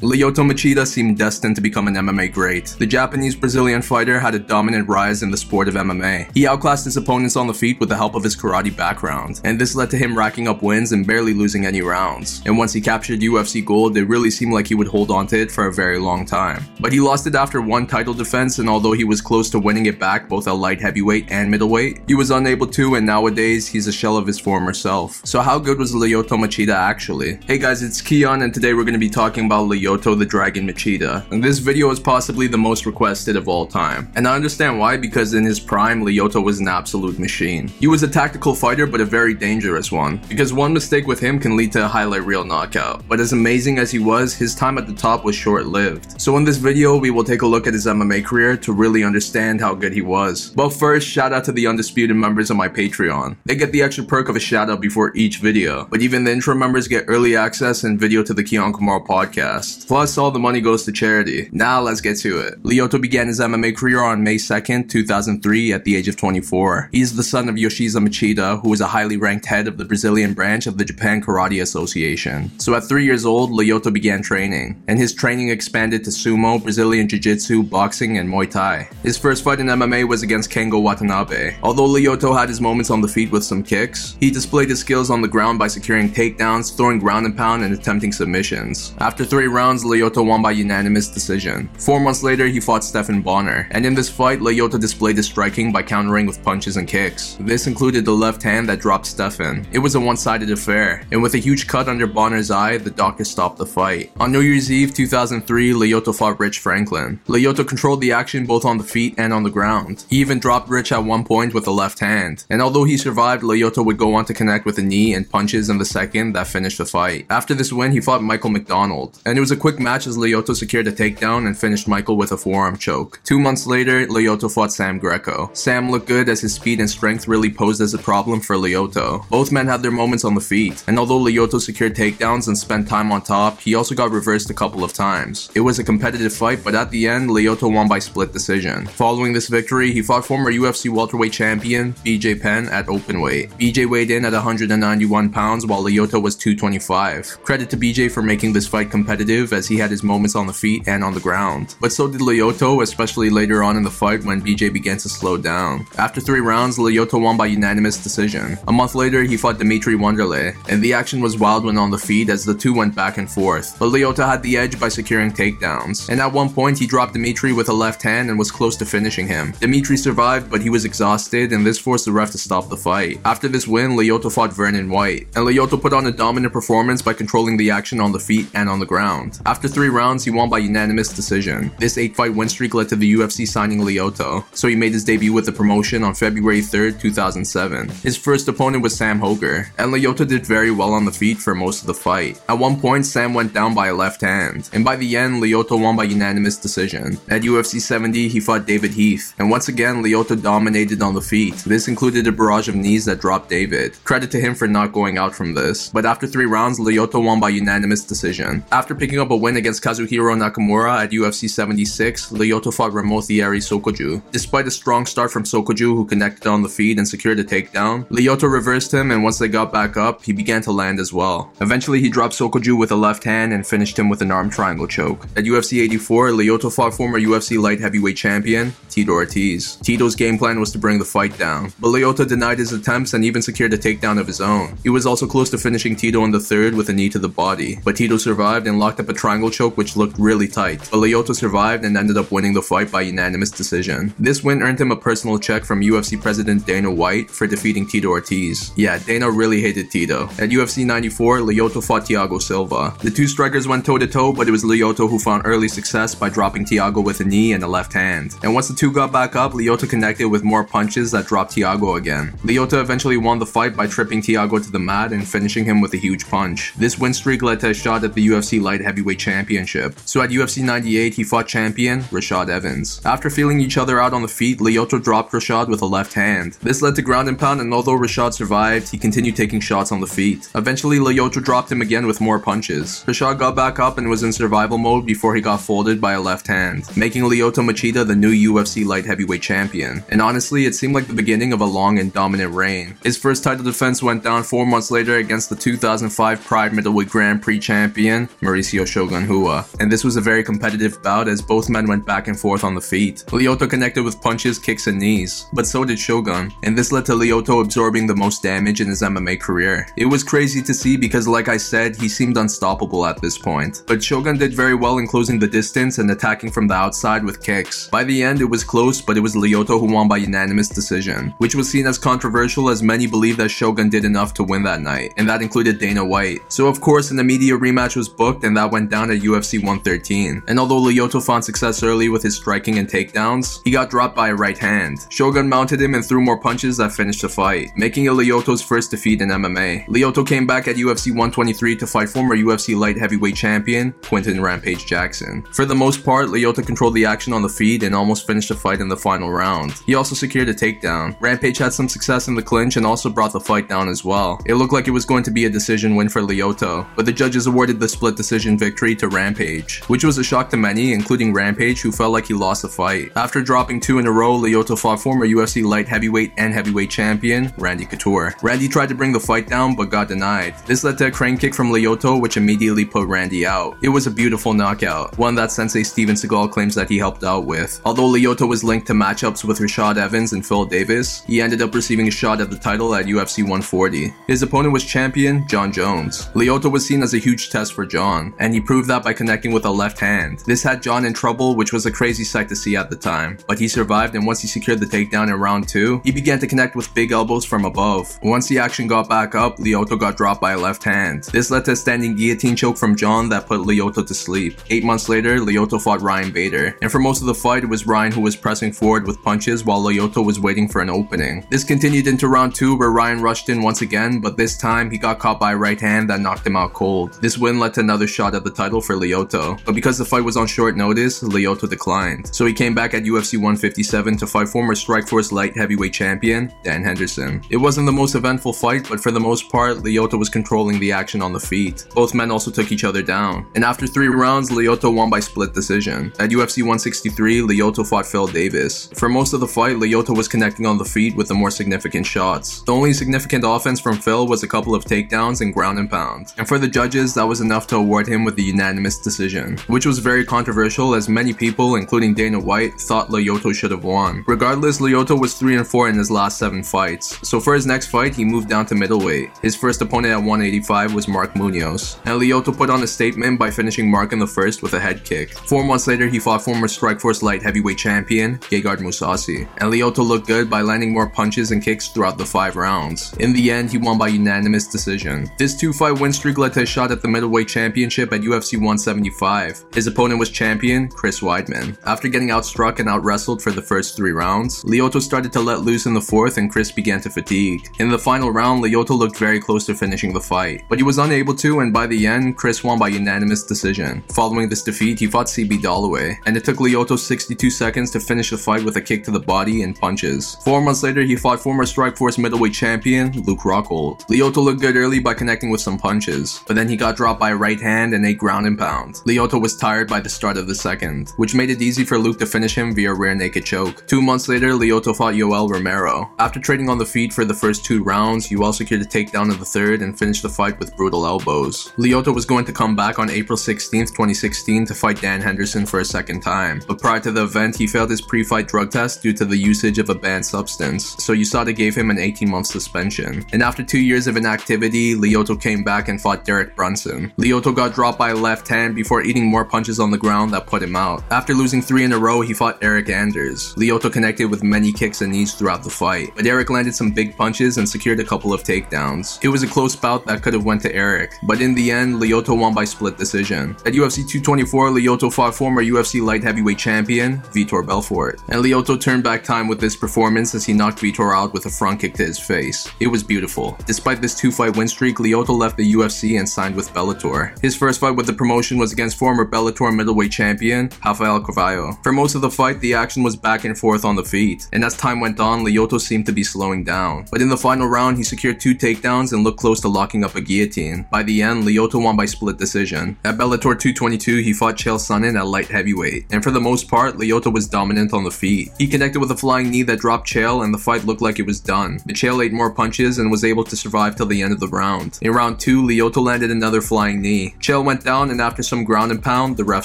Lyoto 0.00 0.50
Machida 0.50 0.86
seemed 0.86 1.18
destined 1.18 1.54
to 1.56 1.60
become 1.60 1.86
an 1.86 1.94
MMA 1.94 2.32
great. 2.32 2.74
The 2.78 2.86
Japanese 2.86 3.34
Brazilian 3.34 3.82
fighter 3.82 4.18
had 4.18 4.34
a 4.34 4.38
dominant 4.38 4.88
rise 4.88 5.22
in 5.22 5.30
the 5.30 5.36
sport 5.36 5.68
of 5.68 5.74
MMA. 5.74 6.32
He 6.32 6.46
outclassed 6.46 6.86
his 6.86 6.96
opponents 6.96 7.36
on 7.36 7.46
the 7.46 7.52
feet 7.52 7.78
with 7.78 7.90
the 7.90 7.96
help 7.96 8.14
of 8.14 8.24
his 8.24 8.34
karate 8.34 8.74
background, 8.74 9.42
and 9.44 9.60
this 9.60 9.74
led 9.74 9.90
to 9.90 9.98
him 9.98 10.16
racking 10.16 10.48
up 10.48 10.62
wins 10.62 10.92
and 10.92 11.06
barely 11.06 11.34
losing 11.34 11.66
any 11.66 11.82
rounds. 11.82 12.40
And 12.46 12.56
once 12.56 12.72
he 12.72 12.80
captured 12.80 13.20
UFC 13.20 13.62
gold, 13.62 13.94
it 13.98 14.08
really 14.08 14.30
seemed 14.30 14.54
like 14.54 14.66
he 14.66 14.74
would 14.74 14.88
hold 14.88 15.10
on 15.10 15.26
to 15.26 15.38
it 15.38 15.50
for 15.50 15.66
a 15.66 15.72
very 15.72 15.98
long 15.98 16.24
time. 16.24 16.64
But 16.80 16.94
he 16.94 17.00
lost 17.00 17.26
it 17.26 17.34
after 17.34 17.60
one 17.60 17.86
title 17.86 18.14
defense, 18.14 18.58
and 18.58 18.70
although 18.70 18.92
he 18.92 19.04
was 19.04 19.20
close 19.20 19.50
to 19.50 19.58
winning 19.58 19.84
it 19.84 19.98
back 19.98 20.30
both 20.30 20.48
at 20.48 20.52
light 20.52 20.80
heavyweight 20.80 21.30
and 21.30 21.50
middleweight, 21.50 22.00
he 22.06 22.14
was 22.14 22.30
unable 22.30 22.68
to, 22.68 22.94
and 22.94 23.04
nowadays 23.04 23.68
he's 23.68 23.86
a 23.86 23.92
shell 23.92 24.16
of 24.16 24.26
his 24.26 24.38
former 24.38 24.72
self. 24.72 25.20
So 25.26 25.42
how 25.42 25.58
good 25.58 25.78
was 25.78 25.92
Lyoto 25.92 26.38
Machida 26.38 26.72
actually? 26.72 27.38
Hey 27.46 27.58
guys, 27.58 27.82
it's 27.82 28.00
Keon, 28.00 28.40
and 28.40 28.54
today 28.54 28.72
we're 28.72 28.84
going 28.84 28.94
to 28.94 28.98
be 28.98 29.10
talking 29.10 29.44
about 29.44 29.68
Lyoto 29.68 29.89
Lyoto 29.90 30.16
the 30.16 30.24
Dragon 30.24 30.68
Machida. 30.68 31.28
And 31.32 31.42
this 31.42 31.58
video 31.58 31.90
is 31.90 31.98
possibly 31.98 32.46
the 32.46 32.56
most 32.56 32.86
requested 32.86 33.34
of 33.34 33.48
all 33.48 33.66
time. 33.66 34.10
And 34.14 34.28
I 34.28 34.36
understand 34.36 34.78
why 34.78 34.96
because 34.96 35.34
in 35.34 35.44
his 35.44 35.58
prime, 35.58 36.04
Lyoto 36.04 36.42
was 36.42 36.60
an 36.60 36.68
absolute 36.68 37.18
machine. 37.18 37.66
He 37.66 37.88
was 37.88 38.04
a 38.04 38.08
tactical 38.08 38.54
fighter 38.54 38.86
but 38.86 39.00
a 39.00 39.04
very 39.04 39.34
dangerous 39.34 39.90
one. 39.90 40.20
Because 40.28 40.52
one 40.52 40.72
mistake 40.72 41.08
with 41.08 41.18
him 41.18 41.40
can 41.40 41.56
lead 41.56 41.72
to 41.72 41.84
a 41.84 41.88
highlight 41.88 42.24
reel 42.24 42.44
knockout. 42.44 43.02
But 43.08 43.18
as 43.18 43.32
amazing 43.32 43.78
as 43.78 43.90
he 43.90 43.98
was, 43.98 44.32
his 44.32 44.54
time 44.54 44.78
at 44.78 44.86
the 44.86 44.94
top 44.94 45.24
was 45.24 45.34
short-lived. 45.34 46.20
So 46.20 46.36
in 46.36 46.44
this 46.44 46.58
video, 46.58 46.96
we 46.96 47.10
will 47.10 47.24
take 47.24 47.42
a 47.42 47.46
look 47.46 47.66
at 47.66 47.74
his 47.74 47.86
MMA 47.86 48.24
career 48.24 48.56
to 48.58 48.72
really 48.72 49.02
understand 49.02 49.60
how 49.60 49.74
good 49.74 49.92
he 49.92 50.02
was. 50.02 50.50
But 50.50 50.70
first, 50.70 51.08
shout 51.08 51.32
out 51.32 51.44
to 51.44 51.52
the 51.52 51.66
undisputed 51.66 52.14
members 52.14 52.50
of 52.50 52.56
my 52.56 52.68
Patreon. 52.68 53.36
They 53.44 53.56
get 53.56 53.72
the 53.72 53.82
extra 53.82 54.04
perk 54.04 54.28
of 54.28 54.36
a 54.36 54.40
shout 54.40 54.70
out 54.70 54.80
before 54.80 55.16
each 55.16 55.38
video. 55.38 55.86
But 55.86 56.00
even 56.00 56.22
the 56.22 56.32
intro 56.32 56.54
members 56.54 56.86
get 56.86 57.06
early 57.08 57.34
access 57.34 57.82
and 57.82 57.98
video 57.98 58.22
to 58.22 58.32
the 58.32 58.44
Keon 58.44 58.72
Kumar 58.72 59.00
podcast. 59.00 59.79
Plus, 59.86 60.16
all 60.18 60.30
the 60.30 60.38
money 60.38 60.60
goes 60.60 60.84
to 60.84 60.92
charity. 60.92 61.48
Now, 61.52 61.80
let's 61.80 62.00
get 62.00 62.16
to 62.18 62.38
it. 62.38 62.62
Lyoto 62.62 63.00
began 63.00 63.26
his 63.26 63.40
MMA 63.40 63.76
career 63.76 64.02
on 64.02 64.22
May 64.22 64.36
2nd, 64.36 64.88
2003, 64.88 65.72
at 65.72 65.84
the 65.84 65.96
age 65.96 66.08
of 66.08 66.16
24. 66.16 66.90
He 66.92 67.00
is 67.00 67.16
the 67.16 67.22
son 67.22 67.48
of 67.48 67.56
Yoshizo 67.56 67.96
Machida, 68.06 68.60
who 68.62 68.72
is 68.72 68.80
a 68.80 68.86
highly 68.86 69.16
ranked 69.16 69.46
head 69.46 69.66
of 69.66 69.78
the 69.78 69.84
Brazilian 69.84 70.34
branch 70.34 70.66
of 70.66 70.78
the 70.78 70.84
Japan 70.84 71.22
Karate 71.22 71.62
Association. 71.62 72.50
So, 72.58 72.74
at 72.74 72.84
three 72.84 73.04
years 73.04 73.24
old, 73.24 73.50
Lyoto 73.50 73.92
began 73.92 74.22
training, 74.22 74.82
and 74.86 74.98
his 74.98 75.14
training 75.14 75.48
expanded 75.48 76.04
to 76.04 76.10
sumo, 76.10 76.62
Brazilian 76.62 77.08
Jiu 77.08 77.18
Jitsu, 77.18 77.62
boxing, 77.62 78.18
and 78.18 78.28
Muay 78.28 78.50
Thai. 78.50 78.88
His 79.02 79.18
first 79.18 79.42
fight 79.44 79.60
in 79.60 79.66
MMA 79.66 80.06
was 80.06 80.22
against 80.22 80.50
Kengo 80.50 80.82
Watanabe. 80.82 81.56
Although 81.62 81.88
Lyoto 81.88 82.38
had 82.38 82.48
his 82.48 82.60
moments 82.60 82.90
on 82.90 83.00
the 83.00 83.08
feet 83.08 83.30
with 83.30 83.44
some 83.44 83.62
kicks, 83.62 84.16
he 84.20 84.30
displayed 84.30 84.68
his 84.68 84.80
skills 84.80 85.10
on 85.10 85.22
the 85.22 85.28
ground 85.28 85.58
by 85.58 85.68
securing 85.68 86.10
takedowns, 86.10 86.76
throwing 86.76 86.98
ground 86.98 87.26
and 87.26 87.36
pound, 87.36 87.64
and 87.64 87.74
attempting 87.74 88.12
submissions. 88.12 88.94
After 88.98 89.24
three 89.24 89.46
rounds, 89.46 89.69
rounds, 89.70 89.84
Lyoto 89.84 90.26
won 90.26 90.42
by 90.42 90.50
unanimous 90.50 91.06
decision. 91.06 91.70
Four 91.78 92.00
months 92.00 92.24
later, 92.24 92.48
he 92.48 92.58
fought 92.58 92.82
Stephan 92.82 93.22
Bonnar, 93.22 93.68
and 93.70 93.86
in 93.86 93.94
this 93.94 94.08
fight, 94.08 94.40
Lyoto 94.40 94.80
displayed 94.80 95.16
his 95.16 95.26
striking 95.26 95.70
by 95.70 95.82
countering 95.82 96.26
with 96.26 96.42
punches 96.42 96.76
and 96.76 96.88
kicks. 96.88 97.36
This 97.38 97.68
included 97.68 98.04
the 98.04 98.10
left 98.10 98.42
hand 98.42 98.68
that 98.68 98.80
dropped 98.80 99.06
Stephan. 99.06 99.68
It 99.70 99.78
was 99.78 99.94
a 99.94 100.00
one-sided 100.00 100.50
affair, 100.50 101.04
and 101.12 101.22
with 101.22 101.34
a 101.34 101.38
huge 101.38 101.68
cut 101.68 101.88
under 101.88 102.08
Bonnar's 102.08 102.50
eye, 102.50 102.78
the 102.78 102.90
doctor 102.90 103.24
stopped 103.24 103.58
the 103.58 103.66
fight. 103.66 104.10
On 104.18 104.32
New 104.32 104.40
Year's 104.40 104.72
Eve 104.72 104.92
2003, 104.92 105.72
Lyoto 105.72 106.12
fought 106.12 106.40
Rich 106.40 106.58
Franklin. 106.58 107.20
Lyoto 107.28 107.64
controlled 107.66 108.00
the 108.00 108.10
action 108.10 108.46
both 108.46 108.64
on 108.64 108.78
the 108.78 108.84
feet 108.84 109.14
and 109.18 109.32
on 109.32 109.44
the 109.44 109.50
ground. 109.50 110.04
He 110.10 110.16
even 110.16 110.40
dropped 110.40 110.68
Rich 110.68 110.90
at 110.90 111.04
one 111.04 111.24
point 111.24 111.54
with 111.54 111.64
the 111.64 111.72
left 111.72 112.00
hand, 112.00 112.44
and 112.50 112.60
although 112.60 112.84
he 112.84 112.96
survived, 112.96 113.44
Lyoto 113.44 113.84
would 113.84 113.98
go 113.98 114.14
on 114.14 114.24
to 114.24 114.34
connect 114.34 114.66
with 114.66 114.78
a 114.78 114.82
knee 114.82 115.14
and 115.14 115.30
punches 115.30 115.70
in 115.70 115.78
the 115.78 115.84
second 115.84 116.32
that 116.32 116.48
finished 116.48 116.78
the 116.78 116.86
fight. 116.86 117.26
After 117.30 117.54
this 117.54 117.72
win, 117.72 117.92
he 117.92 118.00
fought 118.00 118.22
Michael 118.22 118.50
McDonald, 118.50 119.20
and 119.24 119.38
it 119.38 119.40
was 119.40 119.52
a 119.52 119.59
quick 119.60 119.78
match 119.78 120.06
as 120.06 120.16
Lyoto 120.16 120.56
secured 120.56 120.86
a 120.86 120.92
takedown 120.92 121.46
and 121.46 121.56
finished 121.56 121.86
Michael 121.86 122.16
with 122.16 122.32
a 122.32 122.36
forearm 122.36 122.78
choke. 122.78 123.20
Two 123.24 123.38
months 123.38 123.66
later, 123.66 124.06
Lyoto 124.06 124.50
fought 124.52 124.72
Sam 124.72 124.98
Greco. 124.98 125.50
Sam 125.52 125.90
looked 125.90 126.08
good 126.08 126.30
as 126.30 126.40
his 126.40 126.54
speed 126.54 126.80
and 126.80 126.88
strength 126.88 127.28
really 127.28 127.52
posed 127.52 127.82
as 127.82 127.92
a 127.92 127.98
problem 127.98 128.40
for 128.40 128.56
Lyoto. 128.56 129.28
Both 129.28 129.52
men 129.52 129.66
had 129.66 129.82
their 129.82 129.90
moments 129.90 130.24
on 130.24 130.34
the 130.34 130.40
feet, 130.40 130.82
and 130.86 130.98
although 130.98 131.20
Lyoto 131.20 131.60
secured 131.60 131.94
takedowns 131.94 132.48
and 132.48 132.56
spent 132.56 132.88
time 132.88 133.12
on 133.12 133.20
top, 133.20 133.60
he 133.60 133.74
also 133.74 133.94
got 133.94 134.10
reversed 134.10 134.48
a 134.48 134.54
couple 134.54 134.82
of 134.82 134.94
times. 134.94 135.50
It 135.54 135.60
was 135.60 135.78
a 135.78 135.84
competitive 135.84 136.32
fight, 136.32 136.64
but 136.64 136.74
at 136.74 136.90
the 136.90 137.06
end, 137.06 137.28
Lyoto 137.28 137.72
won 137.72 137.86
by 137.86 137.98
split 137.98 138.32
decision. 138.32 138.86
Following 138.86 139.34
this 139.34 139.48
victory, 139.48 139.92
he 139.92 140.00
fought 140.00 140.24
former 140.24 140.50
UFC 140.50 140.90
welterweight 140.90 141.34
champion 141.34 141.92
BJ 141.92 142.40
Penn 142.40 142.66
at 142.68 142.86
openweight. 142.86 143.50
BJ 143.58 143.86
weighed 143.86 144.10
in 144.10 144.24
at 144.24 144.32
191 144.32 145.30
pounds 145.30 145.66
while 145.66 145.82
Lyoto 145.82 146.22
was 146.22 146.34
225. 146.34 147.42
Credit 147.42 147.68
to 147.68 147.76
BJ 147.76 148.10
for 148.10 148.22
making 148.22 148.54
this 148.54 148.66
fight 148.66 148.90
competitive 148.90 149.49
as 149.52 149.68
he 149.68 149.76
had 149.76 149.90
his 149.90 150.02
moments 150.02 150.34
on 150.36 150.46
the 150.46 150.52
feet 150.52 150.84
and 150.86 151.02
on 151.02 151.14
the 151.14 151.20
ground. 151.20 151.74
But 151.80 151.92
so 151.92 152.08
did 152.08 152.20
Lyoto, 152.20 152.82
especially 152.82 153.30
later 153.30 153.62
on 153.62 153.76
in 153.76 153.82
the 153.82 153.90
fight 153.90 154.24
when 154.24 154.42
BJ 154.42 154.72
began 154.72 154.98
to 154.98 155.08
slow 155.08 155.36
down. 155.36 155.86
After 155.98 156.20
three 156.20 156.40
rounds, 156.40 156.78
Lyoto 156.78 157.20
won 157.20 157.36
by 157.36 157.46
unanimous 157.46 158.02
decision. 158.02 158.58
A 158.68 158.72
month 158.72 158.94
later, 158.94 159.22
he 159.22 159.36
fought 159.36 159.58
Dimitri 159.58 159.94
Wanderley, 159.94 160.54
and 160.68 160.82
the 160.82 160.92
action 160.92 161.20
was 161.20 161.38
wild 161.38 161.64
when 161.64 161.78
on 161.78 161.90
the 161.90 161.98
feet 161.98 162.28
as 162.28 162.44
the 162.44 162.54
two 162.54 162.74
went 162.74 162.94
back 162.94 163.18
and 163.18 163.30
forth. 163.30 163.76
But 163.78 163.90
Lyoto 163.90 164.26
had 164.26 164.42
the 164.42 164.56
edge 164.56 164.78
by 164.78 164.88
securing 164.88 165.32
takedowns, 165.32 166.08
and 166.08 166.20
at 166.20 166.32
one 166.32 166.50
point 166.52 166.78
he 166.78 166.86
dropped 166.86 167.12
Dimitri 167.12 167.52
with 167.52 167.68
a 167.68 167.72
left 167.72 168.02
hand 168.02 168.30
and 168.30 168.38
was 168.38 168.50
close 168.50 168.76
to 168.76 168.86
finishing 168.86 169.26
him. 169.26 169.52
Dimitri 169.60 169.96
survived, 169.96 170.50
but 170.50 170.62
he 170.62 170.70
was 170.70 170.84
exhausted, 170.84 171.52
and 171.52 171.66
this 171.66 171.78
forced 171.78 172.04
the 172.04 172.12
ref 172.12 172.30
to 172.32 172.38
stop 172.38 172.68
the 172.68 172.76
fight. 172.76 173.20
After 173.24 173.48
this 173.48 173.66
win, 173.66 173.92
Lyoto 173.92 174.32
fought 174.32 174.52
Vernon 174.52 174.90
White, 174.90 175.26
and 175.34 175.46
Lyoto 175.46 175.80
put 175.80 175.92
on 175.92 176.06
a 176.06 176.12
dominant 176.12 176.52
performance 176.52 177.02
by 177.02 177.12
controlling 177.12 177.56
the 177.56 177.70
action 177.70 178.00
on 178.00 178.12
the 178.12 178.20
feet 178.20 178.48
and 178.54 178.68
on 178.68 178.80
the 178.80 178.86
ground. 178.86 179.29
After 179.46 179.68
three 179.68 179.88
rounds, 179.88 180.24
he 180.24 180.30
won 180.30 180.48
by 180.48 180.58
unanimous 180.58 181.12
decision. 181.12 181.70
This 181.78 181.96
8-fight 181.96 182.34
win 182.34 182.48
streak 182.48 182.74
led 182.74 182.88
to 182.90 182.96
the 182.96 183.14
UFC 183.14 183.46
signing 183.46 183.80
Lyoto, 183.80 184.44
so 184.54 184.68
he 184.68 184.76
made 184.76 184.92
his 184.92 185.04
debut 185.04 185.32
with 185.32 185.46
the 185.46 185.52
promotion 185.52 186.02
on 186.02 186.14
February 186.14 186.60
3rd, 186.60 187.00
2007. 187.00 187.88
His 188.02 188.16
first 188.16 188.48
opponent 188.48 188.82
was 188.82 188.96
Sam 188.96 189.20
Hoger, 189.20 189.68
and 189.78 189.92
Lyoto 189.92 190.26
did 190.26 190.46
very 190.46 190.70
well 190.70 190.92
on 190.92 191.04
the 191.04 191.12
feet 191.12 191.38
for 191.38 191.54
most 191.54 191.80
of 191.82 191.86
the 191.86 191.94
fight. 191.94 192.40
At 192.48 192.58
one 192.58 192.80
point, 192.80 193.06
Sam 193.06 193.34
went 193.34 193.54
down 193.54 193.74
by 193.74 193.88
a 193.88 193.94
left 193.94 194.20
hand, 194.20 194.68
and 194.72 194.84
by 194.84 194.96
the 194.96 195.16
end, 195.16 195.42
Lyoto 195.42 195.80
won 195.80 195.96
by 195.96 196.04
unanimous 196.04 196.56
decision. 196.56 197.18
At 197.28 197.42
UFC 197.42 197.80
70, 197.80 198.28
he 198.28 198.40
fought 198.40 198.66
David 198.66 198.92
Heath, 198.92 199.34
and 199.38 199.50
once 199.50 199.68
again, 199.68 200.02
Lyoto 200.02 200.40
dominated 200.40 201.02
on 201.02 201.14
the 201.14 201.20
feet. 201.20 201.54
This 201.66 201.88
included 201.88 202.26
a 202.26 202.32
barrage 202.32 202.68
of 202.68 202.74
knees 202.74 203.04
that 203.04 203.20
dropped 203.20 203.48
David. 203.48 204.02
Credit 204.04 204.30
to 204.32 204.40
him 204.40 204.54
for 204.54 204.66
not 204.66 204.92
going 204.92 205.18
out 205.18 205.34
from 205.34 205.54
this. 205.54 205.88
But 205.90 206.06
after 206.06 206.26
three 206.26 206.46
rounds, 206.46 206.80
Lyoto 206.80 207.24
won 207.24 207.40
by 207.40 207.50
unanimous 207.50 208.04
decision. 208.04 208.64
After 208.72 208.94
picking 208.94 209.19
up 209.20 209.30
a 209.30 209.36
win 209.36 209.56
against 209.56 209.82
Kazuhiro 209.82 210.34
Nakamura 210.36 211.04
at 211.04 211.10
UFC 211.10 211.48
76, 211.48 212.32
Lyoto 212.32 212.72
fought 212.72 212.92
Rameau 212.92 213.24
Thierry 213.24 213.60
Sokoudjou. 213.60 214.22
Despite 214.32 214.66
a 214.66 214.70
strong 214.70 215.06
start 215.06 215.30
from 215.30 215.44
Sokoudjou, 215.44 215.94
who 215.94 216.04
connected 216.06 216.46
on 216.46 216.62
the 216.62 216.68
feet 216.68 216.98
and 216.98 217.06
secured 217.06 217.38
a 217.38 217.44
takedown, 217.44 218.06
Lyoto 218.08 218.50
reversed 218.50 218.92
him 218.92 219.10
and 219.10 219.22
once 219.22 219.38
they 219.38 219.48
got 219.48 219.72
back 219.72 219.96
up, 219.96 220.24
he 220.24 220.32
began 220.32 220.62
to 220.62 220.72
land 220.72 220.98
as 220.98 221.12
well. 221.12 221.52
Eventually, 221.60 222.00
he 222.00 222.08
dropped 222.08 222.34
Sokoudjou 222.34 222.78
with 222.78 222.90
a 222.90 222.96
left 222.96 223.24
hand 223.24 223.52
and 223.52 223.66
finished 223.66 223.98
him 223.98 224.08
with 224.08 224.22
an 224.22 224.30
arm 224.30 224.50
triangle 224.50 224.86
choke. 224.86 225.24
At 225.36 225.44
UFC 225.44 225.82
84, 225.82 226.30
Lyoto 226.30 226.72
fought 226.74 226.94
former 226.94 227.20
UFC 227.20 227.60
light 227.60 227.80
heavyweight 227.80 228.16
champion, 228.16 228.72
Tito 228.88 229.12
Ortiz. 229.12 229.76
Tito's 229.76 230.16
game 230.16 230.38
plan 230.38 230.58
was 230.58 230.72
to 230.72 230.78
bring 230.78 230.98
the 230.98 231.04
fight 231.04 231.36
down, 231.38 231.72
but 231.78 231.88
Lyoto 231.88 232.26
denied 232.26 232.58
his 232.58 232.72
attempts 232.72 233.12
and 233.14 233.24
even 233.24 233.42
secured 233.42 233.74
a 233.74 233.78
takedown 233.78 234.18
of 234.18 234.26
his 234.26 234.40
own. 234.40 234.76
He 234.82 234.88
was 234.88 235.06
also 235.06 235.26
close 235.26 235.50
to 235.50 235.58
finishing 235.58 235.94
Tito 235.94 236.24
in 236.24 236.30
the 236.30 236.40
third 236.40 236.74
with 236.74 236.88
a 236.88 236.92
knee 236.92 237.10
to 237.10 237.18
the 237.18 237.28
body, 237.28 237.78
but 237.84 237.96
Tito 237.96 238.16
survived 238.16 238.66
and 238.66 238.78
locked 238.78 239.00
up 239.00 239.08
a 239.10 239.14
triangle 239.14 239.50
choke 239.50 239.76
which 239.76 239.96
looked 239.96 240.18
really 240.18 240.48
tight. 240.48 240.78
But 240.90 240.98
Lyoto 240.98 241.34
survived 241.34 241.84
and 241.84 241.96
ended 241.96 242.16
up 242.16 242.32
winning 242.32 242.54
the 242.54 242.62
fight 242.62 242.90
by 242.90 243.02
unanimous 243.02 243.50
decision. 243.50 244.14
This 244.18 244.42
win 244.42 244.62
earned 244.62 244.80
him 244.80 244.92
a 244.92 244.96
personal 244.96 245.38
check 245.38 245.64
from 245.64 245.82
UFC 245.82 246.20
president 246.20 246.66
Dana 246.66 246.90
White 246.90 247.30
for 247.30 247.46
defeating 247.46 247.86
Tito 247.86 248.08
Ortiz. 248.08 248.72
Yeah, 248.76 248.98
Dana 248.98 249.30
really 249.30 249.60
hated 249.60 249.90
Tito. 249.90 250.24
At 250.38 250.50
UFC 250.50 250.86
94, 250.86 251.38
Lyoto 251.40 251.84
fought 251.84 252.04
Thiago 252.04 252.40
Silva. 252.40 252.94
The 253.00 253.10
two 253.10 253.26
strikers 253.26 253.68
went 253.68 253.84
toe 253.84 253.98
to 253.98 254.06
toe, 254.06 254.32
but 254.32 254.48
it 254.48 254.52
was 254.52 254.64
Lyoto 254.64 255.08
who 255.08 255.18
found 255.18 255.42
early 255.44 255.68
success 255.68 256.14
by 256.14 256.28
dropping 256.28 256.64
Thiago 256.64 257.04
with 257.04 257.20
a 257.20 257.24
knee 257.24 257.52
and 257.52 257.64
a 257.64 257.68
left 257.68 257.92
hand. 257.92 258.36
And 258.42 258.54
once 258.54 258.68
the 258.68 258.74
two 258.74 258.92
got 258.92 259.12
back 259.12 259.36
up, 259.36 259.52
Lyoto 259.52 259.88
connected 259.88 260.28
with 260.28 260.44
more 260.44 260.64
punches 260.64 261.10
that 261.10 261.26
dropped 261.26 261.52
Thiago 261.52 261.98
again. 261.98 262.32
Lyoto 262.44 262.80
eventually 262.80 263.16
won 263.16 263.38
the 263.38 263.46
fight 263.46 263.76
by 263.76 263.86
tripping 263.86 264.22
Thiago 264.22 264.62
to 264.62 264.70
the 264.70 264.78
mat 264.78 265.12
and 265.12 265.26
finishing 265.26 265.64
him 265.64 265.80
with 265.80 265.94
a 265.94 265.98
huge 265.98 266.28
punch. 266.28 266.74
This 266.76 266.98
win 266.98 267.12
streak 267.14 267.42
led 267.42 267.60
to 267.60 267.70
a 267.70 267.74
shot 267.74 268.04
at 268.04 268.14
the 268.14 268.28
UFC 268.28 268.60
Light 268.60 268.80
Heavyweight 268.80 268.99
Championship. 269.18 269.98
So 270.04 270.20
at 270.22 270.30
UFC 270.30 270.62
98, 270.62 271.14
he 271.14 271.24
fought 271.24 271.48
champion 271.48 272.02
Rashad 272.04 272.48
Evans. 272.48 273.00
After 273.04 273.30
feeling 273.30 273.60
each 273.60 273.76
other 273.78 274.00
out 274.00 274.12
on 274.12 274.22
the 274.22 274.28
feet, 274.28 274.58
Lyoto 274.58 275.02
dropped 275.02 275.32
Rashad 275.32 275.68
with 275.68 275.82
a 275.82 275.86
left 275.86 276.14
hand. 276.14 276.54
This 276.62 276.82
led 276.82 276.96
to 276.96 277.02
ground 277.02 277.28
and 277.28 277.38
pound, 277.38 277.60
and 277.60 277.72
although 277.72 277.98
Rashad 277.98 278.32
survived, 278.32 278.90
he 278.90 278.98
continued 278.98 279.36
taking 279.36 279.60
shots 279.60 279.92
on 279.92 280.00
the 280.00 280.06
feet. 280.06 280.48
Eventually, 280.54 280.98
Lyoto 280.98 281.42
dropped 281.42 281.70
him 281.70 281.82
again 281.82 282.06
with 282.06 282.20
more 282.20 282.38
punches. 282.38 283.04
Rashad 283.06 283.38
got 283.38 283.56
back 283.56 283.78
up 283.78 283.98
and 283.98 284.08
was 284.08 284.22
in 284.22 284.32
survival 284.32 284.78
mode 284.78 285.06
before 285.06 285.34
he 285.34 285.40
got 285.40 285.60
folded 285.60 286.00
by 286.00 286.12
a 286.12 286.20
left 286.20 286.46
hand, 286.46 286.84
making 286.96 287.22
Lyoto 287.22 287.64
Machida 287.64 288.06
the 288.06 288.16
new 288.16 288.32
UFC 288.32 288.84
light 288.84 289.06
heavyweight 289.06 289.42
champion. 289.42 290.04
And 290.08 290.20
honestly, 290.20 290.66
it 290.66 290.74
seemed 290.74 290.94
like 290.94 291.06
the 291.06 291.14
beginning 291.14 291.52
of 291.52 291.60
a 291.60 291.64
long 291.64 291.98
and 291.98 292.12
dominant 292.12 292.54
reign. 292.54 292.96
His 293.02 293.16
first 293.16 293.44
title 293.44 293.64
defense 293.64 294.02
went 294.02 294.24
down 294.24 294.42
four 294.42 294.66
months 294.66 294.90
later 294.90 295.16
against 295.16 295.50
the 295.50 295.56
2005 295.56 296.44
Pride 296.44 296.72
Middleweight 296.72 297.08
Grand 297.08 297.42
Prix 297.42 297.58
champion, 297.58 298.28
Mauricio 298.40 298.86
Shogun 298.90 299.28
Rua, 299.28 299.64
and 299.78 299.90
this 299.90 300.02
was 300.02 300.16
a 300.16 300.20
very 300.20 300.42
competitive 300.42 301.00
bout 301.00 301.28
as 301.28 301.40
both 301.40 301.70
men 301.70 301.86
went 301.86 302.04
back 302.04 302.26
and 302.26 302.38
forth 302.38 302.64
on 302.64 302.74
the 302.74 302.80
feet. 302.80 303.24
Lyoto 303.28 303.70
connected 303.70 304.02
with 304.02 304.20
punches, 304.20 304.58
kicks, 304.58 304.88
and 304.88 304.98
knees, 304.98 305.46
but 305.52 305.66
so 305.66 305.84
did 305.84 305.98
Shogun, 305.98 306.52
and 306.64 306.76
this 306.76 306.90
led 306.90 307.06
to 307.06 307.12
Lyoto 307.12 307.62
absorbing 307.62 308.08
the 308.08 308.16
most 308.16 308.42
damage 308.42 308.80
in 308.80 308.88
his 308.88 309.02
MMA 309.02 309.40
career. 309.40 309.86
It 309.96 310.06
was 310.06 310.24
crazy 310.24 310.60
to 310.62 310.74
see 310.74 310.96
because 310.96 311.28
like 311.28 311.48
I 311.48 311.56
said, 311.56 311.94
he 311.94 312.08
seemed 312.08 312.36
unstoppable 312.36 313.06
at 313.06 313.22
this 313.22 313.38
point, 313.38 313.84
but 313.86 314.02
Shogun 314.02 314.36
did 314.36 314.54
very 314.54 314.74
well 314.74 314.98
in 314.98 315.06
closing 315.06 315.38
the 315.38 315.46
distance 315.46 315.98
and 315.98 316.10
attacking 316.10 316.50
from 316.50 316.66
the 316.66 316.74
outside 316.74 317.24
with 317.24 317.42
kicks. 317.42 317.88
By 317.88 318.02
the 318.02 318.22
end, 318.24 318.40
it 318.40 318.50
was 318.50 318.64
close, 318.64 319.00
but 319.00 319.16
it 319.16 319.20
was 319.20 319.36
Lyoto 319.36 319.78
who 319.78 319.92
won 319.92 320.08
by 320.08 320.16
unanimous 320.16 320.68
decision, 320.68 321.32
which 321.38 321.54
was 321.54 321.70
seen 321.70 321.86
as 321.86 321.96
controversial 321.96 322.68
as 322.68 322.82
many 322.82 323.06
believed 323.06 323.38
that 323.38 323.50
Shogun 323.50 323.88
did 323.88 324.04
enough 324.04 324.34
to 324.34 324.42
win 324.42 324.64
that 324.64 324.80
night, 324.80 325.12
and 325.16 325.28
that 325.28 325.42
included 325.42 325.78
Dana 325.78 326.04
White. 326.04 326.40
So 326.48 326.66
of 326.66 326.80
course, 326.80 327.12
an 327.12 327.20
immediate 327.20 327.60
rematch 327.60 327.94
was 327.94 328.08
booked 328.08 328.44
and 328.44 328.56
that 328.56 328.70
went 328.70 328.79
down 328.88 329.10
at 329.10 329.20
UFC 329.20 329.58
113. 329.58 330.42
And 330.48 330.58
although 330.58 330.80
Lyoto 330.80 331.24
found 331.24 331.44
success 331.44 331.82
early 331.82 332.08
with 332.08 332.22
his 332.22 332.36
striking 332.36 332.78
and 332.78 332.88
takedowns, 332.88 333.60
he 333.64 333.70
got 333.70 333.90
dropped 333.90 334.16
by 334.16 334.28
a 334.28 334.34
right 334.34 334.56
hand. 334.56 335.06
Shogun 335.10 335.48
mounted 335.48 335.80
him 335.80 335.94
and 335.94 336.04
threw 336.04 336.20
more 336.20 336.40
punches 336.40 336.76
that 336.76 336.92
finished 336.92 337.22
the 337.22 337.28
fight, 337.28 337.70
making 337.76 338.06
it 338.06 338.12
Lyoto's 338.12 338.62
first 338.62 338.90
defeat 338.90 339.20
in 339.20 339.28
MMA. 339.28 339.86
Lyoto 339.86 340.26
came 340.26 340.46
back 340.46 340.68
at 340.68 340.76
UFC 340.76 341.08
123 341.08 341.76
to 341.76 341.86
fight 341.86 342.08
former 342.08 342.36
UFC 342.36 342.78
light 342.78 342.96
heavyweight 342.96 343.36
champion 343.36 343.92
Quinton 344.02 344.40
Rampage 344.40 344.86
Jackson. 344.86 345.42
For 345.52 345.64
the 345.64 345.74
most 345.74 346.04
part, 346.04 346.28
Lyoto 346.28 346.64
controlled 346.64 346.94
the 346.94 347.04
action 347.04 347.32
on 347.32 347.42
the 347.42 347.48
feet 347.48 347.82
and 347.82 347.94
almost 347.94 348.26
finished 348.26 348.48
the 348.48 348.54
fight 348.54 348.80
in 348.80 348.88
the 348.88 348.96
final 348.96 349.30
round. 349.30 349.72
He 349.86 349.94
also 349.94 350.14
secured 350.14 350.48
a 350.48 350.54
takedown. 350.54 351.16
Rampage 351.20 351.58
had 351.58 351.72
some 351.72 351.88
success 351.88 352.28
in 352.28 352.34
the 352.34 352.42
clinch 352.42 352.76
and 352.76 352.86
also 352.86 353.10
brought 353.10 353.32
the 353.32 353.40
fight 353.40 353.68
down 353.68 353.88
as 353.88 354.04
well. 354.04 354.40
It 354.46 354.54
looked 354.54 354.72
like 354.72 354.88
it 354.88 354.92
was 354.92 355.04
going 355.04 355.24
to 355.24 355.30
be 355.30 355.44
a 355.44 355.50
decision 355.50 355.96
win 355.96 356.08
for 356.08 356.22
Lyoto, 356.22 356.86
but 356.96 357.06
the 357.06 357.12
judges 357.12 357.46
awarded 357.46 357.80
the 357.80 357.88
split 357.88 358.16
decision 358.16 358.56
victory 358.56 358.69
to 358.70 359.08
Rampage, 359.08 359.82
which 359.84 360.04
was 360.04 360.18
a 360.18 360.24
shock 360.24 360.50
to 360.50 360.56
many, 360.56 360.92
including 360.92 361.32
Rampage, 361.32 361.80
who 361.80 361.92
felt 361.92 362.12
like 362.12 362.26
he 362.26 362.34
lost 362.34 362.62
the 362.62 362.68
fight. 362.68 363.12
After 363.16 363.42
dropping 363.42 363.80
two 363.80 363.98
in 363.98 364.06
a 364.06 364.12
row, 364.12 364.38
Lyoto 364.38 364.78
fought 364.78 365.00
former 365.00 365.26
UFC 365.26 365.64
light 365.64 365.88
heavyweight 365.88 366.32
and 366.36 366.52
heavyweight 366.52 366.90
champion 366.90 367.52
Randy 367.58 367.84
Couture. 367.84 368.34
Randy 368.42 368.68
tried 368.68 368.88
to 368.88 368.94
bring 368.94 369.12
the 369.12 369.20
fight 369.20 369.48
down 369.48 369.76
but 369.76 369.90
got 369.90 370.08
denied. 370.08 370.54
This 370.66 370.84
led 370.84 370.98
to 370.98 371.06
a 371.06 371.10
crane 371.10 371.36
kick 371.36 371.54
from 371.54 371.70
Lyoto, 371.70 372.20
which 372.20 372.36
immediately 372.36 372.84
put 372.84 373.08
Randy 373.08 373.46
out. 373.46 373.76
It 373.82 373.88
was 373.88 374.06
a 374.06 374.10
beautiful 374.10 374.54
knockout, 374.54 375.16
one 375.18 375.34
that 375.34 375.50
Sensei 375.50 375.82
Steven 375.82 376.14
Seagal 376.14 376.52
claims 376.52 376.74
that 376.74 376.88
he 376.88 376.98
helped 376.98 377.24
out 377.24 377.46
with. 377.46 377.80
Although 377.84 378.08
Lyoto 378.08 378.48
was 378.48 378.64
linked 378.64 378.86
to 378.88 378.92
matchups 378.92 379.44
with 379.44 379.58
Rashad 379.58 379.96
Evans 379.96 380.32
and 380.32 380.44
Phil 380.44 380.64
Davis, 380.64 381.22
he 381.24 381.40
ended 381.40 381.62
up 381.62 381.74
receiving 381.74 382.08
a 382.08 382.10
shot 382.10 382.40
at 382.40 382.50
the 382.50 382.58
title 382.58 382.94
at 382.94 383.06
UFC 383.06 383.42
140. 383.42 384.12
His 384.26 384.42
opponent 384.42 384.72
was 384.72 384.84
champion 384.84 385.46
Jon 385.48 385.72
Jones. 385.72 386.26
Lyoto 386.34 386.70
was 386.70 386.86
seen 386.86 387.02
as 387.02 387.14
a 387.14 387.18
huge 387.18 387.50
test 387.50 387.72
for 387.72 387.86
Jon, 387.86 388.34
and 388.38 388.54
he 388.54 388.59
proved 388.60 388.88
that 388.88 389.04
by 389.04 389.12
connecting 389.12 389.52
with 389.52 389.64
a 389.64 389.70
left 389.70 389.98
hand. 389.98 390.40
This 390.46 390.62
had 390.62 390.82
Jon 390.82 391.04
in 391.04 391.12
trouble, 391.12 391.56
which 391.56 391.72
was 391.72 391.86
a 391.86 391.90
crazy 391.90 392.24
sight 392.24 392.48
to 392.48 392.56
see 392.56 392.76
at 392.76 392.90
the 392.90 392.96
time, 392.96 393.38
but 393.46 393.58
he 393.58 393.68
survived 393.68 394.14
and 394.14 394.26
once 394.26 394.40
he 394.40 394.48
secured 394.48 394.80
the 394.80 394.86
takedown 394.86 395.28
in 395.28 395.34
round 395.34 395.68
2, 395.68 396.02
he 396.04 396.12
began 396.12 396.38
to 396.38 396.46
connect 396.46 396.76
with 396.76 396.92
big 396.94 397.12
elbows 397.12 397.44
from 397.44 397.64
above. 397.64 398.18
Once 398.22 398.48
the 398.48 398.58
action 398.58 398.86
got 398.86 399.08
back 399.08 399.34
up, 399.34 399.58
Lyoto 399.58 399.98
got 399.98 400.16
dropped 400.16 400.40
by 400.40 400.52
a 400.52 400.58
left 400.58 400.84
hand. 400.84 401.24
This 401.24 401.50
led 401.50 401.64
to 401.66 401.72
a 401.72 401.76
standing 401.76 402.16
guillotine 402.16 402.56
choke 402.56 402.76
from 402.76 402.96
Jon 402.96 403.28
that 403.30 403.46
put 403.46 403.60
Lyoto 403.60 404.06
to 404.06 404.14
sleep. 404.14 404.58
Eight 404.70 404.84
months 404.84 405.08
later, 405.08 405.38
Lyoto 405.38 405.80
fought 405.80 406.00
Ryan 406.00 406.32
Bader, 406.32 406.76
and 406.82 406.90
for 406.90 406.98
most 406.98 407.20
of 407.20 407.26
the 407.26 407.34
fight, 407.34 407.64
it 407.64 407.68
was 407.68 407.86
Ryan 407.86 408.12
who 408.12 408.20
was 408.20 408.36
pressing 408.36 408.72
forward 408.72 409.06
with 409.06 409.22
punches 409.22 409.64
while 409.64 409.80
Lyoto 409.80 410.24
was 410.24 410.40
waiting 410.40 410.68
for 410.68 410.80
an 410.80 410.90
opening. 410.90 411.46
This 411.50 411.64
continued 411.64 412.06
into 412.06 412.28
round 412.28 412.54
2 412.54 412.76
where 412.76 412.90
Ryan 412.90 413.22
rushed 413.22 413.48
in 413.48 413.62
once 413.62 413.82
again, 413.82 414.20
but 414.20 414.36
this 414.36 414.56
time 414.56 414.90
he 414.90 414.98
got 414.98 415.18
caught 415.18 415.40
by 415.40 415.52
a 415.52 415.56
right 415.56 415.80
hand 415.80 416.10
that 416.10 416.20
knocked 416.20 416.46
him 416.46 416.56
out 416.56 416.72
cold. 416.72 417.14
This 417.14 417.38
win 417.38 417.58
led 417.58 417.74
to 417.74 417.80
another 417.80 418.06
shot 418.06 418.34
at 418.34 418.39
the 418.44 418.50
title 418.50 418.80
for 418.80 418.94
Lyoto, 418.94 419.62
but 419.64 419.74
because 419.74 419.98
the 419.98 420.04
fight 420.04 420.24
was 420.24 420.36
on 420.36 420.46
short 420.46 420.76
notice, 420.76 421.22
Lyoto 421.22 421.68
declined. 421.68 422.34
So 422.34 422.46
he 422.46 422.52
came 422.52 422.74
back 422.74 422.94
at 422.94 423.04
UFC 423.04 423.34
157 423.34 424.16
to 424.18 424.26
fight 424.26 424.48
former 424.48 424.74
Strikeforce 424.74 425.32
light 425.32 425.56
heavyweight 425.56 425.92
champion 425.92 426.52
Dan 426.62 426.82
Henderson. 426.82 427.42
It 427.50 427.56
wasn't 427.56 427.86
the 427.86 427.92
most 427.92 428.14
eventful 428.14 428.52
fight, 428.52 428.86
but 428.88 429.00
for 429.00 429.10
the 429.10 429.20
most 429.20 429.50
part, 429.50 429.78
Lyoto 429.78 430.18
was 430.18 430.28
controlling 430.28 430.78
the 430.78 430.92
action 430.92 431.22
on 431.22 431.32
the 431.32 431.40
feet. 431.40 431.86
Both 431.94 432.14
men 432.14 432.30
also 432.30 432.50
took 432.50 432.72
each 432.72 432.84
other 432.84 433.02
down, 433.02 433.46
and 433.54 433.64
after 433.64 433.86
three 433.86 434.08
rounds, 434.08 434.50
Lyoto 434.50 434.94
won 434.94 435.10
by 435.10 435.20
split 435.20 435.54
decision. 435.54 436.12
At 436.18 436.30
UFC 436.30 436.62
163, 436.62 437.40
Lyoto 437.40 437.86
fought 437.86 438.06
Phil 438.06 438.26
Davis. 438.26 438.88
For 438.94 439.08
most 439.08 439.32
of 439.32 439.40
the 439.40 439.46
fight, 439.46 439.76
Lyoto 439.76 440.16
was 440.16 440.28
connecting 440.28 440.66
on 440.66 440.78
the 440.78 440.84
feet 440.84 441.16
with 441.16 441.28
the 441.28 441.34
more 441.34 441.50
significant 441.50 442.06
shots. 442.06 442.62
The 442.62 442.72
only 442.72 442.92
significant 442.92 443.44
offense 443.46 443.80
from 443.80 443.96
Phil 443.96 444.26
was 444.26 444.42
a 444.42 444.48
couple 444.48 444.74
of 444.74 444.84
takedowns 444.84 445.40
and 445.40 445.52
ground 445.52 445.78
and 445.78 445.90
pound. 445.90 446.32
And 446.38 446.46
for 446.46 446.58
the 446.58 446.68
judges, 446.68 447.14
that 447.14 447.24
was 447.24 447.40
enough 447.40 447.66
to 447.68 447.76
award 447.76 448.06
him 448.06 448.24
with 448.30 448.36
the 448.36 448.44
unanimous 448.44 448.96
decision, 448.96 449.58
which 449.66 449.84
was 449.84 449.98
very 449.98 450.24
controversial 450.24 450.94
as 450.94 451.08
many 451.08 451.32
people, 451.32 451.74
including 451.74 452.14
Dana 452.14 452.38
White, 452.38 452.80
thought 452.80 453.08
Lyoto 453.08 453.52
should 453.52 453.72
have 453.72 453.82
won. 453.82 454.22
Regardless, 454.28 454.78
Lyoto 454.78 455.20
was 455.20 455.34
3 455.34 455.56
and 455.56 455.66
4 455.66 455.88
in 455.88 455.98
his 455.98 456.12
last 456.12 456.38
7 456.38 456.62
fights. 456.62 457.28
So 457.28 457.40
for 457.40 457.54
his 457.54 457.66
next 457.66 457.88
fight, 457.88 458.14
he 458.14 458.24
moved 458.24 458.48
down 458.48 458.66
to 458.66 458.76
middleweight. 458.76 459.30
His 459.42 459.56
first 459.56 459.82
opponent 459.82 460.12
at 460.12 460.18
185 460.18 460.94
was 460.94 461.08
Mark 461.08 461.34
Munoz, 461.34 461.98
and 462.04 462.20
Lyoto 462.20 462.56
put 462.56 462.70
on 462.70 462.84
a 462.84 462.86
statement 462.86 463.36
by 463.36 463.50
finishing 463.50 463.90
Mark 463.90 464.12
in 464.12 464.20
the 464.20 464.28
first 464.28 464.62
with 464.62 464.74
a 464.74 464.80
head 464.80 465.04
kick. 465.04 465.32
Four 465.32 465.64
months 465.64 465.88
later, 465.88 466.06
he 466.06 466.20
fought 466.20 466.44
former 466.44 466.68
Strikeforce 466.68 467.20
light 467.20 467.42
heavyweight 467.42 467.78
champion 467.78 468.38
Gegard 468.38 468.78
Mousasi, 468.78 469.48
and 469.58 469.72
Lyoto 469.72 470.06
looked 470.06 470.28
good 470.28 470.48
by 470.48 470.62
landing 470.62 470.92
more 470.92 471.10
punches 471.10 471.50
and 471.50 471.64
kicks 471.64 471.88
throughout 471.88 472.16
the 472.16 472.24
five 472.24 472.54
rounds. 472.54 473.12
In 473.14 473.32
the 473.32 473.50
end, 473.50 473.72
he 473.72 473.78
won 473.78 473.98
by 473.98 474.06
unanimous 474.06 474.68
decision. 474.68 475.28
This 475.36 475.56
two-fight 475.56 475.98
win 475.98 476.12
streak 476.12 476.38
led 476.38 476.52
to 476.52 476.62
a 476.62 476.66
shot 476.66 476.92
at 476.92 477.02
the 477.02 477.08
middleweight 477.08 477.48
championship 477.48 478.12
at 478.12 478.19
UFC 478.22 478.54
175. 478.54 479.64
His 479.74 479.86
opponent 479.86 480.20
was 480.20 480.30
champion 480.30 480.88
Chris 480.88 481.20
Weidman. 481.20 481.76
After 481.84 482.08
getting 482.08 482.28
outstruck 482.28 482.78
and 482.78 482.88
out-wrestled 482.88 483.42
for 483.42 483.50
the 483.50 483.62
first 483.62 483.96
three 483.96 484.12
rounds, 484.12 484.62
Lyoto 484.64 485.00
started 485.00 485.32
to 485.32 485.40
let 485.40 485.60
loose 485.60 485.86
in 485.86 485.94
the 485.94 486.00
fourth 486.00 486.36
and 486.36 486.50
Chris 486.50 486.72
began 486.72 487.00
to 487.00 487.10
fatigue. 487.10 487.68
In 487.78 487.90
the 487.90 487.98
final 487.98 488.30
round, 488.30 488.62
Lyoto 488.62 488.98
looked 488.98 489.18
very 489.18 489.40
close 489.40 489.66
to 489.66 489.74
finishing 489.74 490.12
the 490.12 490.20
fight, 490.20 490.62
but 490.68 490.78
he 490.78 490.84
was 490.84 490.98
unable 490.98 491.34
to 491.34 491.60
and 491.60 491.72
by 491.72 491.86
the 491.86 492.06
end, 492.06 492.36
Chris 492.36 492.62
won 492.62 492.78
by 492.78 492.88
unanimous 492.88 493.44
decision. 493.44 494.02
Following 494.12 494.48
this 494.48 494.62
defeat, 494.62 494.98
he 494.98 495.06
fought 495.06 495.26
CB 495.26 495.60
Dollaway, 495.60 496.18
and 496.26 496.36
it 496.36 496.44
took 496.44 496.56
Lyoto 496.56 496.98
62 496.98 497.50
seconds 497.50 497.90
to 497.90 498.00
finish 498.00 498.30
the 498.30 498.38
fight 498.38 498.64
with 498.64 498.76
a 498.76 498.80
kick 498.80 499.04
to 499.04 499.10
the 499.10 499.20
body 499.20 499.62
and 499.62 499.78
punches. 499.78 500.36
Four 500.44 500.60
months 500.60 500.82
later, 500.82 501.02
he 501.02 501.16
fought 501.16 501.40
former 501.40 501.64
Strikeforce 501.64 502.18
middleweight 502.18 502.52
champion 502.52 503.12
Luke 503.22 503.40
Rockhold. 503.40 504.06
Lyoto 504.06 504.42
looked 504.42 504.60
good 504.60 504.76
early 504.76 504.98
by 505.00 505.14
connecting 505.14 505.50
with 505.50 505.60
some 505.60 505.78
punches, 505.78 506.42
but 506.46 506.56
then 506.56 506.68
he 506.68 506.76
got 506.76 506.96
dropped 506.96 507.20
by 507.20 507.30
a 507.30 507.36
right 507.36 507.60
hand 507.60 507.94
and 507.94 508.04
a 508.10 508.14
ground 508.14 508.46
and 508.46 508.58
pound. 508.58 508.96
Lyoto 509.06 509.40
was 509.40 509.56
tired 509.56 509.88
by 509.88 510.00
the 510.00 510.08
start 510.08 510.36
of 510.36 510.48
the 510.48 510.54
second, 510.54 511.10
which 511.16 511.34
made 511.34 511.50
it 511.50 511.62
easy 511.62 511.84
for 511.84 511.96
Luke 511.96 512.18
to 512.18 512.26
finish 512.26 512.56
him 512.56 512.74
via 512.74 512.92
rear 512.92 513.14
naked 513.14 513.44
choke. 513.44 513.86
Two 513.86 514.02
months 514.02 514.28
later, 514.28 514.50
Lyoto 514.50 514.94
fought 514.94 515.14
Yoel 515.14 515.48
Romero. 515.48 516.10
After 516.18 516.40
trading 516.40 516.68
on 516.68 516.78
the 516.78 516.86
feet 516.86 517.12
for 517.12 517.24
the 517.24 517.34
first 517.34 517.64
two 517.64 517.82
rounds, 517.82 518.28
Yoel 518.28 518.52
secured 518.52 518.82
a 518.82 518.84
takedown 518.84 519.32
in 519.32 519.38
the 519.38 519.44
third 519.44 519.80
and 519.80 519.96
finished 519.96 520.22
the 520.22 520.28
fight 520.28 520.58
with 520.58 520.76
brutal 520.76 521.06
elbows. 521.06 521.72
Lyoto 521.78 522.12
was 522.12 522.24
going 522.24 522.44
to 522.46 522.52
come 522.52 522.74
back 522.74 522.98
on 522.98 523.10
April 523.10 523.36
16, 523.36 523.86
2016 523.86 524.66
to 524.66 524.74
fight 524.74 525.00
Dan 525.00 525.20
Henderson 525.20 525.64
for 525.64 525.80
a 525.80 525.84
second 525.84 526.20
time, 526.20 526.60
but 526.66 526.80
prior 526.80 527.00
to 527.00 527.12
the 527.12 527.22
event, 527.22 527.56
he 527.56 527.68
failed 527.68 527.90
his 527.90 528.00
pre-fight 528.00 528.48
drug 528.48 528.70
test 528.72 529.02
due 529.02 529.12
to 529.12 529.24
the 529.24 529.36
usage 529.36 529.78
of 529.78 529.88
a 529.88 529.94
banned 529.94 530.26
substance, 530.26 530.96
so 530.98 531.14
USADA 531.14 531.54
gave 531.54 531.76
him 531.76 531.90
an 531.90 531.98
18-month 531.98 532.46
suspension. 532.46 533.24
And 533.32 533.42
after 533.42 533.62
two 533.62 533.78
years 533.78 534.08
of 534.08 534.16
inactivity, 534.16 534.96
Lyoto 534.96 535.40
came 535.40 535.62
back 535.62 535.86
and 535.88 536.00
fought 536.00 536.24
Derek 536.24 536.56
Brunson. 536.56 537.12
Lyoto 537.18 537.54
got 537.54 537.74
dropped 537.74 537.99
by 538.00 538.12
left 538.12 538.48
hand 538.48 538.74
before 538.74 539.02
eating 539.02 539.26
more 539.26 539.44
punches 539.44 539.78
on 539.78 539.90
the 539.90 539.98
ground 539.98 540.32
that 540.32 540.46
put 540.46 540.62
him 540.62 540.74
out. 540.74 541.04
After 541.10 541.34
losing 541.34 541.60
three 541.60 541.84
in 541.84 541.92
a 541.92 541.98
row, 541.98 542.22
he 542.22 542.32
fought 542.32 542.56
Eric 542.62 542.88
Anders. 542.88 543.54
Lyoto 543.56 543.92
connected 543.92 544.30
with 544.30 544.42
many 544.42 544.72
kicks 544.72 545.02
and 545.02 545.12
knees 545.12 545.34
throughout 545.34 545.62
the 545.62 545.68
fight, 545.68 546.08
but 546.16 546.24
Eric 546.24 546.48
landed 546.48 546.74
some 546.74 546.92
big 546.92 547.14
punches 547.14 547.58
and 547.58 547.68
secured 547.68 548.00
a 548.00 548.04
couple 548.04 548.32
of 548.32 548.42
takedowns. 548.42 549.22
It 549.22 549.28
was 549.28 549.42
a 549.42 549.46
close 549.46 549.76
bout 549.76 550.06
that 550.06 550.22
could 550.22 550.32
have 550.32 550.46
went 550.46 550.62
to 550.62 550.74
Eric, 550.74 551.12
but 551.24 551.42
in 551.42 551.54
the 551.54 551.70
end, 551.70 551.96
Lyoto 551.96 552.38
won 552.38 552.54
by 552.54 552.64
split 552.64 552.96
decision. 552.96 553.50
At 553.66 553.74
UFC 553.74 553.96
224, 553.96 554.70
Lyoto 554.70 555.12
fought 555.12 555.34
former 555.34 555.62
UFC 555.62 556.02
light 556.02 556.22
heavyweight 556.22 556.56
champion 556.56 557.18
Vitor 557.34 557.66
Belfort, 557.66 558.18
and 558.30 558.42
Lyoto 558.42 558.80
turned 558.80 559.04
back 559.04 559.22
time 559.22 559.46
with 559.46 559.60
this 559.60 559.76
performance 559.76 560.34
as 560.34 560.46
he 560.46 560.54
knocked 560.54 560.78
Vitor 560.78 561.14
out 561.14 561.34
with 561.34 561.44
a 561.44 561.50
front 561.50 561.80
kick 561.80 561.92
to 561.96 562.04
his 562.06 562.18
face. 562.18 562.66
It 562.80 562.86
was 562.86 563.02
beautiful. 563.02 563.58
Despite 563.66 564.00
this 564.00 564.16
two-fight 564.16 564.56
win 564.56 564.68
streak, 564.68 564.96
Lyoto 564.96 565.36
left 565.36 565.58
the 565.58 565.74
UFC 565.74 566.18
and 566.18 566.26
signed 566.26 566.56
with 566.56 566.72
Bellator. 566.72 567.38
His 567.42 567.54
first 567.54 567.78
fight 567.78 567.89
with 567.96 568.06
the 568.06 568.12
promotion 568.12 568.58
was 568.58 568.72
against 568.72 568.98
former 568.98 569.26
Bellator 569.26 569.74
middleweight 569.74 570.12
champion 570.12 570.70
Rafael 570.84 571.20
Carvalho. 571.20 571.72
For 571.82 571.92
most 571.92 572.14
of 572.14 572.20
the 572.20 572.30
fight, 572.30 572.60
the 572.60 572.74
action 572.74 573.02
was 573.02 573.16
back 573.16 573.44
and 573.44 573.56
forth 573.56 573.84
on 573.84 573.96
the 573.96 574.04
feet, 574.04 574.48
and 574.52 574.64
as 574.64 574.76
time 574.76 575.00
went 575.00 575.20
on, 575.20 575.44
Lyoto 575.44 575.80
seemed 575.80 576.06
to 576.06 576.12
be 576.12 576.24
slowing 576.24 576.64
down. 576.64 577.06
But 577.10 577.22
in 577.22 577.28
the 577.28 577.36
final 577.36 577.68
round, 577.68 577.96
he 577.96 578.02
secured 578.02 578.40
two 578.40 578.54
takedowns 578.54 579.12
and 579.12 579.24
looked 579.24 579.38
close 579.38 579.60
to 579.60 579.68
locking 579.68 580.04
up 580.04 580.14
a 580.14 580.20
guillotine. 580.20 580.86
By 580.90 581.02
the 581.02 581.22
end, 581.22 581.44
Lyoto 581.44 581.82
won 581.82 581.96
by 581.96 582.06
split 582.06 582.38
decision. 582.38 582.96
At 583.04 583.16
Bellator 583.16 583.58
222, 583.58 584.18
he 584.18 584.32
fought 584.32 584.56
Chael 584.56 584.78
Sonnen 584.78 585.18
at 585.18 585.26
light 585.26 585.48
heavyweight, 585.48 586.06
and 586.10 586.22
for 586.22 586.30
the 586.30 586.40
most 586.40 586.68
part, 586.68 586.96
Lyoto 586.96 587.32
was 587.32 587.48
dominant 587.48 587.92
on 587.92 588.04
the 588.04 588.10
feet. 588.10 588.50
He 588.58 588.66
connected 588.66 589.00
with 589.00 589.10
a 589.10 589.16
flying 589.16 589.50
knee 589.50 589.62
that 589.64 589.80
dropped 589.80 590.08
Chael, 590.08 590.44
and 590.44 590.52
the 590.52 590.58
fight 590.58 590.84
looked 590.84 591.02
like 591.02 591.18
it 591.18 591.26
was 591.26 591.40
done. 591.40 591.78
But 591.86 591.96
Chael 591.96 592.24
ate 592.24 592.32
more 592.32 592.50
punches 592.52 592.98
and 592.98 593.10
was 593.10 593.24
able 593.24 593.44
to 593.44 593.56
survive 593.56 593.96
till 593.96 594.06
the 594.06 594.22
end 594.22 594.32
of 594.32 594.40
the 594.40 594.48
round. 594.48 594.98
In 595.02 595.12
round 595.12 595.40
2, 595.40 595.62
Lyoto 595.62 596.02
landed 596.02 596.30
another 596.30 596.60
flying 596.60 597.00
knee. 597.00 597.34
Chael 597.40 597.64
went 597.64 597.79
went 597.80 597.86
down 597.86 598.10
and 598.10 598.20
after 598.20 598.42
some 598.42 598.62
ground 598.62 598.92
and 598.92 599.02
pound, 599.02 599.38
the 599.38 599.44
ref 599.44 599.64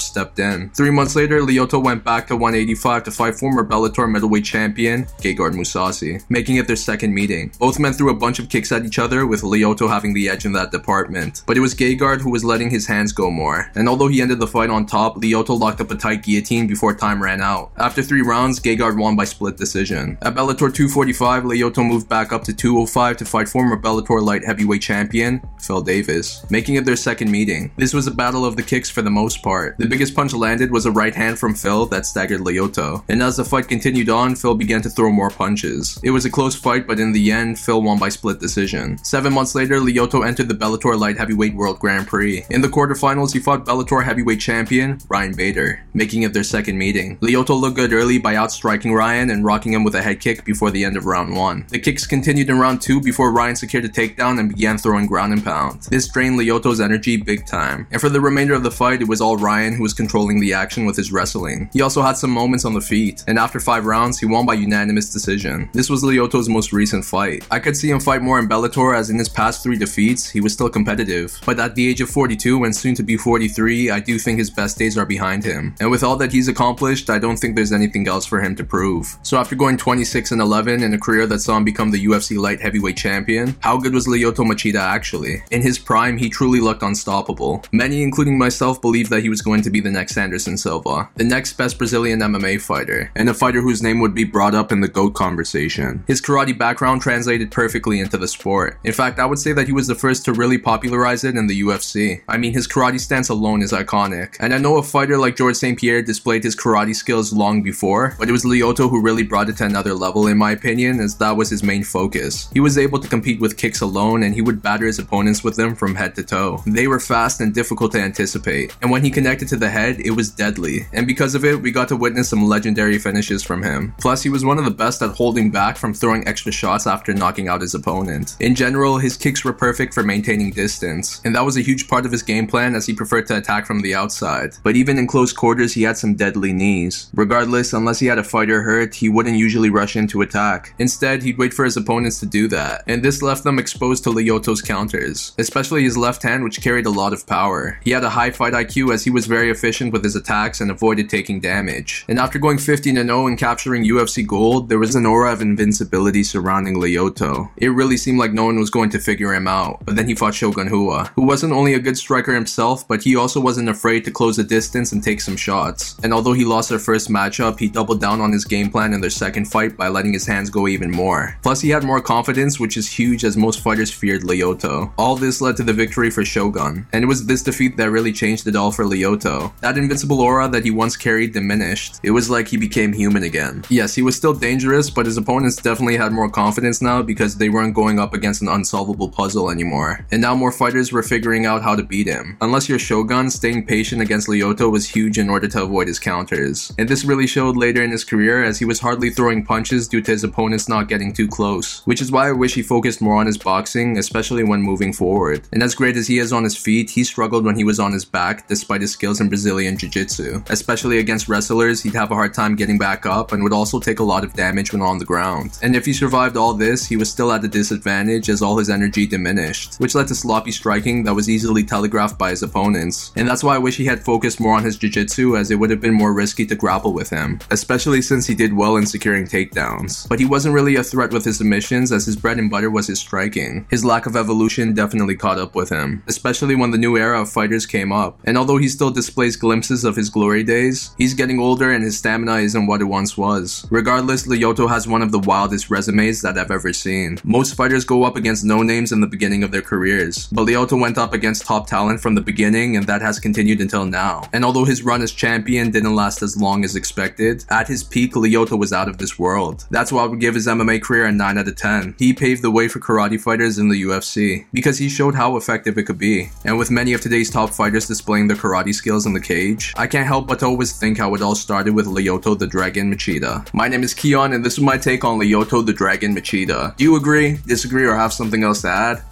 stepped 0.00 0.38
in. 0.38 0.70
Three 0.70 0.90
months 0.90 1.14
later, 1.14 1.40
Lyoto 1.40 1.82
went 1.82 2.02
back 2.02 2.26
to 2.28 2.34
185 2.34 3.04
to 3.04 3.10
fight 3.10 3.34
former 3.34 3.62
Bellator 3.62 4.10
middleweight 4.10 4.44
champion, 4.44 5.04
Gegard 5.20 5.52
Mousasi, 5.52 6.24
making 6.30 6.56
it 6.56 6.66
their 6.66 6.76
second 6.76 7.12
meeting. 7.12 7.52
Both 7.58 7.78
men 7.78 7.92
threw 7.92 8.10
a 8.10 8.14
bunch 8.14 8.38
of 8.38 8.48
kicks 8.48 8.72
at 8.72 8.86
each 8.86 8.98
other, 8.98 9.26
with 9.26 9.42
Lyoto 9.42 9.86
having 9.86 10.14
the 10.14 10.30
edge 10.30 10.46
in 10.46 10.52
that 10.52 10.70
department. 10.70 11.42
But 11.46 11.58
it 11.58 11.60
was 11.60 11.74
Gegard 11.74 12.22
who 12.22 12.30
was 12.30 12.42
letting 12.42 12.70
his 12.70 12.86
hands 12.86 13.12
go 13.12 13.30
more, 13.30 13.70
and 13.74 13.86
although 13.86 14.08
he 14.08 14.22
ended 14.22 14.38
the 14.38 14.46
fight 14.46 14.70
on 14.70 14.86
top, 14.86 15.16
Lyoto 15.16 15.58
locked 15.58 15.82
up 15.82 15.90
a 15.90 15.96
tight 15.96 16.22
guillotine 16.22 16.66
before 16.66 16.94
time 16.94 17.22
ran 17.22 17.42
out. 17.42 17.70
After 17.76 18.02
three 18.02 18.22
rounds, 18.22 18.60
Gegard 18.60 18.98
won 18.98 19.16
by 19.16 19.24
split 19.24 19.58
decision. 19.58 20.16
At 20.22 20.34
Bellator 20.34 20.72
245, 20.72 21.42
Lyoto 21.42 21.86
moved 21.86 22.08
back 22.08 22.32
up 22.32 22.44
to 22.44 22.54
205 22.54 23.18
to 23.18 23.24
fight 23.26 23.48
former 23.48 23.76
Bellator 23.76 24.22
light 24.22 24.44
heavyweight 24.44 24.80
champion, 24.80 25.42
Phil 25.60 25.82
Davis, 25.82 26.46
making 26.50 26.76
it 26.76 26.86
their 26.86 26.96
second 26.96 27.30
meeting. 27.30 27.72
This 27.76 27.92
was 27.92 28.05
a 28.06 28.10
battle 28.10 28.44
of 28.44 28.56
the 28.56 28.62
kicks 28.62 28.90
for 28.90 29.02
the 29.02 29.10
most 29.10 29.42
part. 29.42 29.76
The 29.78 29.86
biggest 29.86 30.14
punch 30.14 30.32
landed 30.32 30.70
was 30.70 30.86
a 30.86 30.90
right 30.90 31.14
hand 31.14 31.38
from 31.38 31.54
Phil 31.54 31.86
that 31.86 32.06
staggered 32.06 32.40
Lyoto, 32.40 33.04
and 33.08 33.22
as 33.22 33.36
the 33.36 33.44
fight 33.44 33.68
continued 33.68 34.08
on, 34.08 34.34
Phil 34.34 34.54
began 34.54 34.82
to 34.82 34.90
throw 34.90 35.10
more 35.10 35.30
punches. 35.30 35.98
It 36.02 36.10
was 36.10 36.24
a 36.24 36.30
close 36.30 36.54
fight, 36.54 36.86
but 36.86 37.00
in 37.00 37.12
the 37.12 37.32
end, 37.32 37.58
Phil 37.58 37.82
won 37.82 37.98
by 37.98 38.08
split 38.08 38.40
decision. 38.40 38.98
Seven 38.98 39.32
months 39.32 39.54
later, 39.54 39.80
Lyoto 39.80 40.26
entered 40.26 40.48
the 40.48 40.54
Bellator 40.54 40.98
Light 40.98 41.18
Heavyweight 41.18 41.54
World 41.54 41.78
Grand 41.78 42.06
Prix. 42.06 42.44
In 42.50 42.60
the 42.60 42.68
quarterfinals, 42.68 43.32
he 43.32 43.38
fought 43.38 43.64
Bellator 43.64 44.04
Heavyweight 44.04 44.40
Champion 44.40 44.98
Ryan 45.08 45.34
Bader, 45.34 45.84
making 45.94 46.22
it 46.22 46.32
their 46.32 46.44
second 46.44 46.78
meeting. 46.78 47.18
Lyoto 47.18 47.58
looked 47.58 47.76
good 47.76 47.92
early 47.92 48.18
by 48.18 48.36
outstriking 48.36 48.92
Ryan 48.92 49.30
and 49.30 49.44
rocking 49.44 49.72
him 49.72 49.84
with 49.84 49.94
a 49.94 50.02
head 50.02 50.20
kick 50.20 50.44
before 50.44 50.70
the 50.70 50.84
end 50.84 50.96
of 50.96 51.06
round 51.06 51.36
one. 51.36 51.66
The 51.68 51.78
kicks 51.78 52.06
continued 52.06 52.50
in 52.50 52.58
round 52.58 52.80
two 52.80 53.00
before 53.00 53.32
Ryan 53.32 53.56
secured 53.56 53.84
a 53.84 53.88
takedown 53.88 54.38
and 54.38 54.48
began 54.48 54.78
throwing 54.78 55.06
ground 55.06 55.32
and 55.32 55.44
pound. 55.44 55.82
This 55.90 56.08
drained 56.08 56.38
Lyoto's 56.38 56.80
energy 56.80 57.16
big 57.16 57.46
time. 57.46 57.86
And 57.96 58.00
for 58.02 58.10
the 58.10 58.20
remainder 58.20 58.52
of 58.52 58.62
the 58.62 58.70
fight, 58.70 59.00
it 59.00 59.08
was 59.08 59.22
all 59.22 59.38
Ryan 59.38 59.72
who 59.72 59.82
was 59.82 59.94
controlling 59.94 60.38
the 60.38 60.52
action 60.52 60.84
with 60.84 60.98
his 60.98 61.10
wrestling. 61.10 61.70
He 61.72 61.80
also 61.80 62.02
had 62.02 62.18
some 62.18 62.28
moments 62.28 62.66
on 62.66 62.74
the 62.74 62.80
feet, 62.82 63.24
and 63.26 63.38
after 63.38 63.58
five 63.58 63.86
rounds, 63.86 64.18
he 64.18 64.26
won 64.26 64.44
by 64.44 64.52
unanimous 64.52 65.10
decision. 65.10 65.70
This 65.72 65.88
was 65.88 66.02
Lyoto's 66.02 66.46
most 66.46 66.74
recent 66.74 67.06
fight. 67.06 67.46
I 67.50 67.58
could 67.58 67.74
see 67.74 67.88
him 67.88 68.00
fight 68.00 68.20
more 68.20 68.38
in 68.38 68.50
Bellator 68.50 68.94
as 68.94 69.08
in 69.08 69.16
his 69.16 69.30
past 69.30 69.62
three 69.62 69.78
defeats, 69.78 70.28
he 70.28 70.42
was 70.42 70.52
still 70.52 70.68
competitive. 70.68 71.40
But 71.46 71.58
at 71.58 71.74
the 71.74 71.88
age 71.88 72.02
of 72.02 72.10
42 72.10 72.64
and 72.64 72.76
soon 72.76 72.94
to 72.96 73.02
be 73.02 73.16
43, 73.16 73.90
I 73.90 74.00
do 74.00 74.18
think 74.18 74.40
his 74.40 74.50
best 74.50 74.76
days 74.76 74.98
are 74.98 75.06
behind 75.06 75.42
him. 75.42 75.74
And 75.80 75.90
with 75.90 76.02
all 76.02 76.16
that 76.16 76.32
he's 76.32 76.48
accomplished, 76.48 77.08
I 77.08 77.18
don't 77.18 77.38
think 77.38 77.56
there's 77.56 77.72
anything 77.72 78.08
else 78.08 78.26
for 78.26 78.42
him 78.42 78.54
to 78.56 78.64
prove. 78.64 79.16
So 79.22 79.38
after 79.38 79.56
going 79.56 79.78
26 79.78 80.32
and 80.32 80.42
11 80.42 80.82
in 80.82 80.92
a 80.92 80.98
career 80.98 81.26
that 81.28 81.38
saw 81.38 81.56
him 81.56 81.64
become 81.64 81.92
the 81.92 82.04
UFC 82.04 82.36
light 82.36 82.60
heavyweight 82.60 82.98
champion, 82.98 83.56
how 83.60 83.78
good 83.78 83.94
was 83.94 84.06
Lyoto 84.06 84.44
Machida 84.44 84.80
actually? 84.80 85.42
In 85.50 85.62
his 85.62 85.78
prime, 85.78 86.18
he 86.18 86.28
truly 86.28 86.60
looked 86.60 86.82
unstoppable. 86.82 87.64
Many, 87.76 88.02
including 88.02 88.38
myself, 88.38 88.80
believed 88.80 89.10
that 89.10 89.20
he 89.20 89.28
was 89.28 89.42
going 89.42 89.60
to 89.60 89.68
be 89.68 89.80
the 89.80 89.90
next 89.90 90.16
Anderson 90.16 90.56
Silva, 90.56 91.10
the 91.16 91.24
next 91.24 91.52
best 91.58 91.76
Brazilian 91.76 92.20
MMA 92.20 92.58
fighter, 92.58 93.12
and 93.14 93.28
a 93.28 93.34
fighter 93.34 93.60
whose 93.60 93.82
name 93.82 94.00
would 94.00 94.14
be 94.14 94.24
brought 94.24 94.54
up 94.54 94.72
in 94.72 94.80
the 94.80 94.88
GOAT 94.88 95.10
conversation. 95.10 96.02
His 96.06 96.22
karate 96.22 96.56
background 96.56 97.02
translated 97.02 97.50
perfectly 97.50 98.00
into 98.00 98.16
the 98.16 98.28
sport. 98.28 98.78
In 98.82 98.94
fact, 98.94 99.18
I 99.18 99.26
would 99.26 99.38
say 99.38 99.52
that 99.52 99.66
he 99.66 99.74
was 99.74 99.88
the 99.88 99.94
first 99.94 100.24
to 100.24 100.32
really 100.32 100.56
popularize 100.56 101.22
it 101.22 101.36
in 101.36 101.48
the 101.48 101.60
UFC. 101.60 102.22
I 102.26 102.38
mean, 102.38 102.54
his 102.54 102.66
karate 102.66 102.98
stance 102.98 103.28
alone 103.28 103.60
is 103.60 103.72
iconic, 103.72 104.36
and 104.40 104.54
I 104.54 104.58
know 104.58 104.78
a 104.78 104.82
fighter 104.82 105.18
like 105.18 105.36
George 105.36 105.56
St. 105.56 105.78
Pierre 105.78 106.00
displayed 106.00 106.44
his 106.44 106.56
karate 106.56 106.96
skills 106.96 107.30
long 107.30 107.62
before, 107.62 108.14
but 108.18 108.30
it 108.30 108.32
was 108.32 108.44
Lyoto 108.44 108.88
who 108.88 109.02
really 109.02 109.22
brought 109.22 109.50
it 109.50 109.58
to 109.58 109.66
another 109.66 109.92
level 109.92 110.28
in 110.28 110.38
my 110.38 110.52
opinion, 110.52 110.98
as 110.98 111.18
that 111.18 111.36
was 111.36 111.50
his 111.50 111.62
main 111.62 111.84
focus. 111.84 112.48
He 112.54 112.60
was 112.60 112.78
able 112.78 113.00
to 113.00 113.08
compete 113.08 113.38
with 113.38 113.58
kicks 113.58 113.82
alone, 113.82 114.22
and 114.22 114.34
he 114.34 114.40
would 114.40 114.62
batter 114.62 114.86
his 114.86 114.98
opponents 114.98 115.44
with 115.44 115.56
them 115.56 115.74
from 115.74 115.94
head 115.94 116.14
to 116.14 116.22
toe. 116.22 116.62
They 116.66 116.86
were 116.86 117.00
fast 117.00 117.42
and 117.42 117.52
difficult 117.66 117.90
to 117.90 117.98
anticipate, 118.00 118.76
and 118.80 118.92
when 118.92 119.02
he 119.02 119.10
connected 119.10 119.48
to 119.48 119.56
the 119.56 119.68
head, 119.68 119.98
it 119.98 120.12
was 120.12 120.30
deadly. 120.30 120.86
And 120.92 121.04
because 121.04 121.34
of 121.34 121.44
it, 121.44 121.60
we 121.60 121.72
got 121.72 121.88
to 121.88 121.96
witness 121.96 122.28
some 122.28 122.46
legendary 122.46 122.96
finishes 122.96 123.42
from 123.42 123.60
him. 123.60 123.92
Plus, 123.98 124.22
he 124.22 124.28
was 124.28 124.44
one 124.44 124.56
of 124.56 124.64
the 124.64 124.70
best 124.70 125.02
at 125.02 125.16
holding 125.16 125.50
back 125.50 125.76
from 125.76 125.92
throwing 125.92 126.28
extra 126.28 126.52
shots 126.52 126.86
after 126.86 127.12
knocking 127.12 127.48
out 127.48 127.62
his 127.62 127.74
opponent. 127.74 128.36
In 128.38 128.54
general, 128.54 128.98
his 128.98 129.16
kicks 129.16 129.44
were 129.44 129.52
perfect 129.52 129.94
for 129.94 130.04
maintaining 130.04 130.52
distance, 130.52 131.20
and 131.24 131.34
that 131.34 131.44
was 131.44 131.56
a 131.56 131.68
huge 131.68 131.88
part 131.88 132.06
of 132.06 132.12
his 132.12 132.22
game 132.22 132.46
plan 132.46 132.76
as 132.76 132.86
he 132.86 132.94
preferred 132.94 133.26
to 133.26 133.36
attack 133.36 133.66
from 133.66 133.80
the 133.80 133.96
outside. 133.96 134.50
But 134.62 134.76
even 134.76 134.96
in 134.96 135.08
close 135.08 135.32
quarters, 135.32 135.74
he 135.74 135.82
had 135.82 135.98
some 135.98 136.14
deadly 136.14 136.52
knees. 136.52 137.10
Regardless, 137.14 137.72
unless 137.72 137.98
he 137.98 138.06
had 138.06 138.20
a 138.20 138.30
fighter 138.34 138.62
hurt, 138.62 138.94
he 138.94 139.08
wouldn't 139.08 139.36
usually 139.36 139.70
rush 139.70 139.96
into 139.96 140.22
attack. 140.22 140.72
Instead, 140.78 141.24
he'd 141.24 141.38
wait 141.38 141.52
for 141.52 141.64
his 141.64 141.76
opponents 141.76 142.20
to 142.20 142.26
do 142.26 142.46
that, 142.46 142.84
and 142.86 143.02
this 143.02 143.22
left 143.22 143.42
them 143.42 143.58
exposed 143.58 144.04
to 144.04 144.10
Lyoto's 144.10 144.62
counters, 144.62 145.32
especially 145.36 145.82
his 145.82 145.96
left 145.96 146.22
hand, 146.22 146.44
which 146.44 146.62
carried 146.62 146.86
a 146.86 146.90
lot 146.90 147.12
of 147.12 147.26
power. 147.26 147.55
He 147.82 147.90
had 147.90 148.04
a 148.04 148.10
high 148.10 148.30
fight 148.30 148.52
IQ 148.52 148.92
as 148.92 149.04
he 149.04 149.10
was 149.10 149.26
very 149.26 149.50
efficient 149.50 149.92
with 149.92 150.04
his 150.04 150.16
attacks 150.16 150.60
and 150.60 150.70
avoided 150.70 151.08
taking 151.08 151.40
damage. 151.40 152.04
And 152.08 152.18
after 152.18 152.38
going 152.38 152.58
15 152.58 152.94
0 152.94 153.26
and 153.26 153.38
capturing 153.38 153.84
UFC 153.84 154.26
gold, 154.26 154.68
there 154.68 154.78
was 154.78 154.94
an 154.94 155.06
aura 155.06 155.32
of 155.32 155.40
invincibility 155.40 156.22
surrounding 156.22 156.76
Lyoto. 156.76 157.50
It 157.56 157.68
really 157.68 157.96
seemed 157.96 158.18
like 158.18 158.32
no 158.32 158.44
one 158.44 158.58
was 158.58 158.70
going 158.70 158.90
to 158.90 158.98
figure 158.98 159.32
him 159.32 159.46
out, 159.46 159.84
but 159.84 159.96
then 159.96 160.08
he 160.08 160.14
fought 160.14 160.34
Shogun 160.34 160.68
Rua, 160.68 161.10
who 161.14 161.22
wasn't 161.22 161.52
only 161.52 161.74
a 161.74 161.80
good 161.80 161.96
striker 161.96 162.34
himself, 162.34 162.86
but 162.88 163.02
he 163.02 163.16
also 163.16 163.40
wasn't 163.40 163.68
afraid 163.68 164.04
to 164.04 164.10
close 164.10 164.36
the 164.36 164.44
distance 164.44 164.92
and 164.92 165.02
take 165.02 165.20
some 165.20 165.36
shots. 165.36 165.96
And 166.02 166.12
although 166.12 166.32
he 166.32 166.44
lost 166.44 166.68
their 166.68 166.78
first 166.78 167.08
matchup, 167.08 167.58
he 167.58 167.68
doubled 167.68 168.00
down 168.00 168.20
on 168.20 168.32
his 168.32 168.44
game 168.44 168.70
plan 168.70 168.92
in 168.92 169.00
their 169.00 169.10
second 169.10 169.46
fight 169.46 169.76
by 169.76 169.88
letting 169.88 170.12
his 170.12 170.26
hands 170.26 170.50
go 170.50 170.68
even 170.68 170.90
more. 170.90 171.38
Plus, 171.42 171.60
he 171.60 171.70
had 171.70 171.84
more 171.84 172.00
confidence, 172.00 172.60
which 172.60 172.76
is 172.76 172.88
huge 172.88 173.24
as 173.24 173.36
most 173.36 173.60
fighters 173.60 173.90
feared 173.90 174.22
Lyoto. 174.22 174.92
All 174.98 175.16
this 175.16 175.40
led 175.40 175.56
to 175.56 175.62
the 175.62 175.72
victory 175.72 176.10
for 176.10 176.24
Shogun, 176.24 176.86
and 176.92 177.04
it 177.04 177.06
was 177.06 177.26
this 177.26 177.42
defeat 177.46 177.76
that 177.78 177.90
really 177.90 178.12
changed 178.12 178.46
it 178.46 178.56
all 178.56 178.70
for 178.70 178.84
Lyoto. 178.84 179.52
That 179.60 179.78
invincible 179.78 180.20
aura 180.20 180.48
that 180.48 180.64
he 180.64 180.70
once 180.70 180.96
carried 180.96 181.32
diminished. 181.32 182.00
It 182.02 182.10
was 182.10 182.28
like 182.28 182.48
he 182.48 182.58
became 182.58 182.92
human 182.92 183.22
again. 183.22 183.64
Yes, 183.70 183.94
he 183.94 184.02
was 184.02 184.16
still 184.16 184.34
dangerous, 184.34 184.90
but 184.90 185.06
his 185.06 185.16
opponents 185.16 185.56
definitely 185.56 185.96
had 185.96 186.12
more 186.12 186.28
confidence 186.28 186.82
now 186.82 187.00
because 187.00 187.36
they 187.36 187.48
weren't 187.48 187.74
going 187.74 187.98
up 187.98 188.12
against 188.12 188.42
an 188.42 188.48
unsolvable 188.48 189.08
puzzle 189.08 189.50
anymore. 189.50 190.04
And 190.10 190.20
now 190.20 190.34
more 190.34 190.52
fighters 190.52 190.92
were 190.92 191.02
figuring 191.02 191.46
out 191.46 191.62
how 191.62 191.76
to 191.76 191.82
beat 191.82 192.06
him. 192.06 192.36
Unless 192.40 192.68
you're 192.68 192.78
Shogun, 192.78 193.30
staying 193.30 193.66
patient 193.66 194.02
against 194.02 194.28
Lyoto 194.28 194.70
was 194.70 194.88
huge 194.88 195.18
in 195.18 195.30
order 195.30 195.48
to 195.48 195.62
avoid 195.62 195.88
his 195.88 195.98
counters. 195.98 196.72
And 196.78 196.88
this 196.88 197.04
really 197.04 197.26
showed 197.26 197.56
later 197.56 197.82
in 197.82 197.92
his 197.92 198.04
career 198.04 198.42
as 198.42 198.58
he 198.58 198.64
was 198.64 198.80
hardly 198.80 199.10
throwing 199.10 199.44
punches 199.44 199.86
due 199.88 200.02
to 200.02 200.10
his 200.10 200.24
opponents 200.24 200.68
not 200.68 200.88
getting 200.88 201.12
too 201.12 201.28
close. 201.28 201.82
Which 201.86 202.00
is 202.00 202.10
why 202.10 202.28
I 202.28 202.32
wish 202.32 202.54
he 202.54 202.62
focused 202.62 203.00
more 203.00 203.16
on 203.16 203.26
his 203.26 203.38
boxing, 203.38 203.98
especially 203.98 204.42
when 204.42 204.62
moving 204.62 204.92
forward. 204.92 205.46
And 205.52 205.62
as 205.62 205.74
great 205.74 205.96
as 205.96 206.08
he 206.08 206.18
is 206.18 206.32
on 206.32 206.44
his 206.44 206.56
feet, 206.56 206.90
he 206.90 207.04
struggled 207.04 207.35
when 207.44 207.56
he 207.56 207.64
was 207.64 207.78
on 207.78 207.92
his 207.92 208.04
back 208.04 208.48
despite 208.48 208.80
his 208.80 208.92
skills 208.92 209.20
in 209.20 209.28
Brazilian 209.28 209.76
Jiu-Jitsu. 209.76 210.42
Especially 210.48 210.98
against 210.98 211.28
wrestlers, 211.28 211.82
he'd 211.82 211.94
have 211.94 212.10
a 212.10 212.14
hard 212.14 212.32
time 212.32 212.56
getting 212.56 212.78
back 212.78 213.04
up 213.04 213.32
and 213.32 213.42
would 213.42 213.52
also 213.52 213.78
take 213.78 213.98
a 213.98 214.04
lot 214.04 214.24
of 214.24 214.32
damage 214.32 214.72
when 214.72 214.82
on 214.82 214.98
the 214.98 215.04
ground. 215.04 215.58
And 215.62 215.76
if 215.76 215.84
he 215.84 215.92
survived 215.92 216.36
all 216.36 216.54
this, 216.54 216.86
he 216.86 216.96
was 216.96 217.10
still 217.10 217.32
at 217.32 217.44
a 217.44 217.48
disadvantage 217.48 218.30
as 218.30 218.40
all 218.40 218.58
his 218.58 218.70
energy 218.70 219.06
diminished, 219.06 219.76
which 219.76 219.94
led 219.94 220.08
to 220.08 220.14
sloppy 220.14 220.52
striking 220.52 221.04
that 221.04 221.14
was 221.14 221.28
easily 221.28 221.64
telegraphed 221.64 222.18
by 222.18 222.30
his 222.30 222.42
opponents. 222.42 223.12
And 223.16 223.28
that's 223.28 223.44
why 223.44 223.56
I 223.56 223.58
wish 223.58 223.76
he 223.76 223.84
had 223.84 224.04
focused 224.04 224.40
more 224.40 224.54
on 224.54 224.64
his 224.64 224.78
jiu-jitsu 224.78 225.36
as 225.36 225.50
it 225.50 225.56
would 225.56 225.70
have 225.70 225.80
been 225.80 225.94
more 225.94 226.14
risky 226.14 226.46
to 226.46 226.54
grapple 226.54 226.92
with 226.92 227.10
him, 227.10 227.40
especially 227.50 228.00
since 228.00 228.26
he 228.26 228.34
did 228.34 228.52
well 228.52 228.76
in 228.76 228.86
securing 228.86 229.26
takedowns. 229.26 230.08
But 230.08 230.20
he 230.20 230.26
wasn't 230.26 230.54
really 230.54 230.76
a 230.76 230.84
threat 230.84 231.12
with 231.12 231.24
his 231.24 231.38
submissions 231.38 231.92
as 231.92 232.06
his 232.06 232.16
bread 232.16 232.38
and 232.38 232.50
butter 232.50 232.70
was 232.70 232.86
his 232.86 233.00
striking. 233.00 233.66
His 233.70 233.84
lack 233.84 234.06
of 234.06 234.16
evolution 234.16 234.74
definitely 234.74 235.16
caught 235.16 235.38
up 235.38 235.54
with 235.54 235.68
him, 235.68 236.02
especially 236.06 236.54
when 236.54 236.70
the 236.70 236.78
new 236.78 236.96
era 236.96 237.25
of 237.26 237.32
fighters 237.32 237.66
came 237.66 237.92
up. 237.92 238.20
And 238.24 238.38
although 238.38 238.56
he 238.56 238.68
still 238.68 238.90
displays 238.90 239.36
glimpses 239.36 239.84
of 239.84 239.96
his 239.96 240.08
glory 240.08 240.44
days, 240.44 240.94
he's 240.96 241.14
getting 241.14 241.40
older 241.40 241.72
and 241.72 241.82
his 241.82 241.98
stamina 241.98 242.36
isn't 242.36 242.66
what 242.66 242.80
it 242.80 242.84
once 242.84 243.16
was. 243.16 243.66
Regardless, 243.70 244.26
Lyoto 244.26 244.68
has 244.68 244.86
one 244.86 245.02
of 245.02 245.12
the 245.12 245.18
wildest 245.18 245.70
resumes 245.70 246.22
that 246.22 246.38
I've 246.38 246.50
ever 246.50 246.72
seen. 246.72 247.18
Most 247.24 247.56
fighters 247.56 247.84
go 247.84 248.04
up 248.04 248.16
against 248.16 248.44
no 248.44 248.62
names 248.62 248.92
in 248.92 249.00
the 249.00 249.06
beginning 249.06 249.42
of 249.42 249.50
their 249.50 249.62
careers, 249.62 250.28
but 250.28 250.46
Lyoto 250.46 250.80
went 250.80 250.98
up 250.98 251.12
against 251.12 251.44
top 251.44 251.66
talent 251.66 252.00
from 252.00 252.14
the 252.14 252.20
beginning 252.20 252.76
and 252.76 252.86
that 252.86 253.02
has 253.02 253.18
continued 253.18 253.60
until 253.60 253.84
now. 253.84 254.22
And 254.32 254.44
although 254.44 254.64
his 254.64 254.82
run 254.82 255.02
as 255.02 255.12
champion 255.12 255.70
didn't 255.70 255.94
last 255.94 256.22
as 256.22 256.36
long 256.36 256.64
as 256.64 256.76
expected, 256.76 257.44
at 257.50 257.68
his 257.68 257.82
peak 257.82 258.14
Lyoto 258.14 258.58
was 258.58 258.72
out 258.72 258.88
of 258.88 258.98
this 258.98 259.18
world. 259.18 259.66
That's 259.70 259.92
why 259.92 260.04
I 260.04 260.06
would 260.06 260.20
give 260.20 260.34
his 260.34 260.46
MMA 260.46 260.82
career 260.82 261.06
a 261.06 261.12
9 261.12 261.38
out 261.38 261.48
of 261.48 261.56
10. 261.56 261.96
He 261.98 262.12
paved 262.12 262.42
the 262.42 262.50
way 262.50 262.68
for 262.68 262.80
karate 262.80 263.20
fighters 263.20 263.58
in 263.58 263.68
the 263.68 263.82
UFC 263.82 264.46
because 264.52 264.78
he 264.78 264.88
showed 264.88 265.14
how 265.14 265.36
effective 265.36 265.78
it 265.78 265.84
could 265.84 265.98
be. 265.98 266.30
And 266.44 266.58
with 266.58 266.70
many 266.70 266.92
of 266.92 267.00
today's 267.00 267.15
top 267.24 267.50
fighters 267.50 267.86
displaying 267.86 268.26
their 268.26 268.36
karate 268.36 268.74
skills 268.74 269.06
in 269.06 269.12
the 269.12 269.20
cage, 269.20 269.72
I 269.76 269.86
can't 269.86 270.06
help 270.06 270.26
but 270.26 270.42
always 270.42 270.78
think 270.78 270.98
how 270.98 271.14
it 271.14 271.22
all 271.22 271.34
started 271.34 271.74
with 271.74 271.86
Lyoto 271.86 272.38
the 272.38 272.46
Dragon 272.46 272.92
Machida. 272.92 273.48
My 273.54 273.68
name 273.68 273.82
is 273.82 273.94
Keon 273.94 274.32
and 274.32 274.44
this 274.44 274.54
is 274.54 274.60
my 274.60 274.76
take 274.76 275.04
on 275.04 275.18
Lyoto 275.18 275.64
the 275.64 275.72
Dragon 275.72 276.14
Machida. 276.14 276.76
Do 276.76 276.84
you 276.84 276.96
agree, 276.96 277.38
disagree, 277.46 277.86
or 277.86 277.94
have 277.94 278.12
something 278.12 278.44
else 278.44 278.62
to 278.62 278.68
add? 278.68 279.02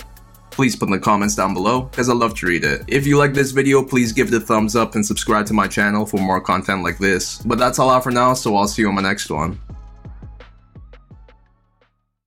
please 0.55 0.77
put 0.77 0.89
in 0.89 0.93
the 0.93 1.01
comments 1.01 1.35
down 1.35 1.53
below 1.53 1.83
because 1.83 2.09
I 2.09 2.15
love 2.15 2.35
to 2.37 2.47
read 2.47 2.63
it. 2.63 2.85
If 2.87 3.07
you 3.07 3.19
like 3.19 3.35
this 3.35 3.51
video, 3.51 3.83
please 3.83 4.13
give 4.13 4.29
it 4.29 4.35
a 4.35 4.41
thumbs 4.41 4.77
up 4.77 4.95
and 4.95 5.05
subscribe 5.05 5.47
to 5.47 5.53
my 5.53 5.67
channel 5.67 6.07
for 6.07 6.19
more 6.19 6.41
content 6.41 6.85
like 6.85 6.99
this. 6.99 7.43
But 7.43 7.59
that's 7.59 7.79
all 7.79 7.91
out 7.91 8.05
for 8.05 8.13
now, 8.13 8.35
so 8.35 8.55
I'll 8.57 8.69
see 8.69 8.83
you 8.83 8.89
on 8.89 8.95
my 8.95 9.03
next 9.03 9.31
one. 9.31 9.59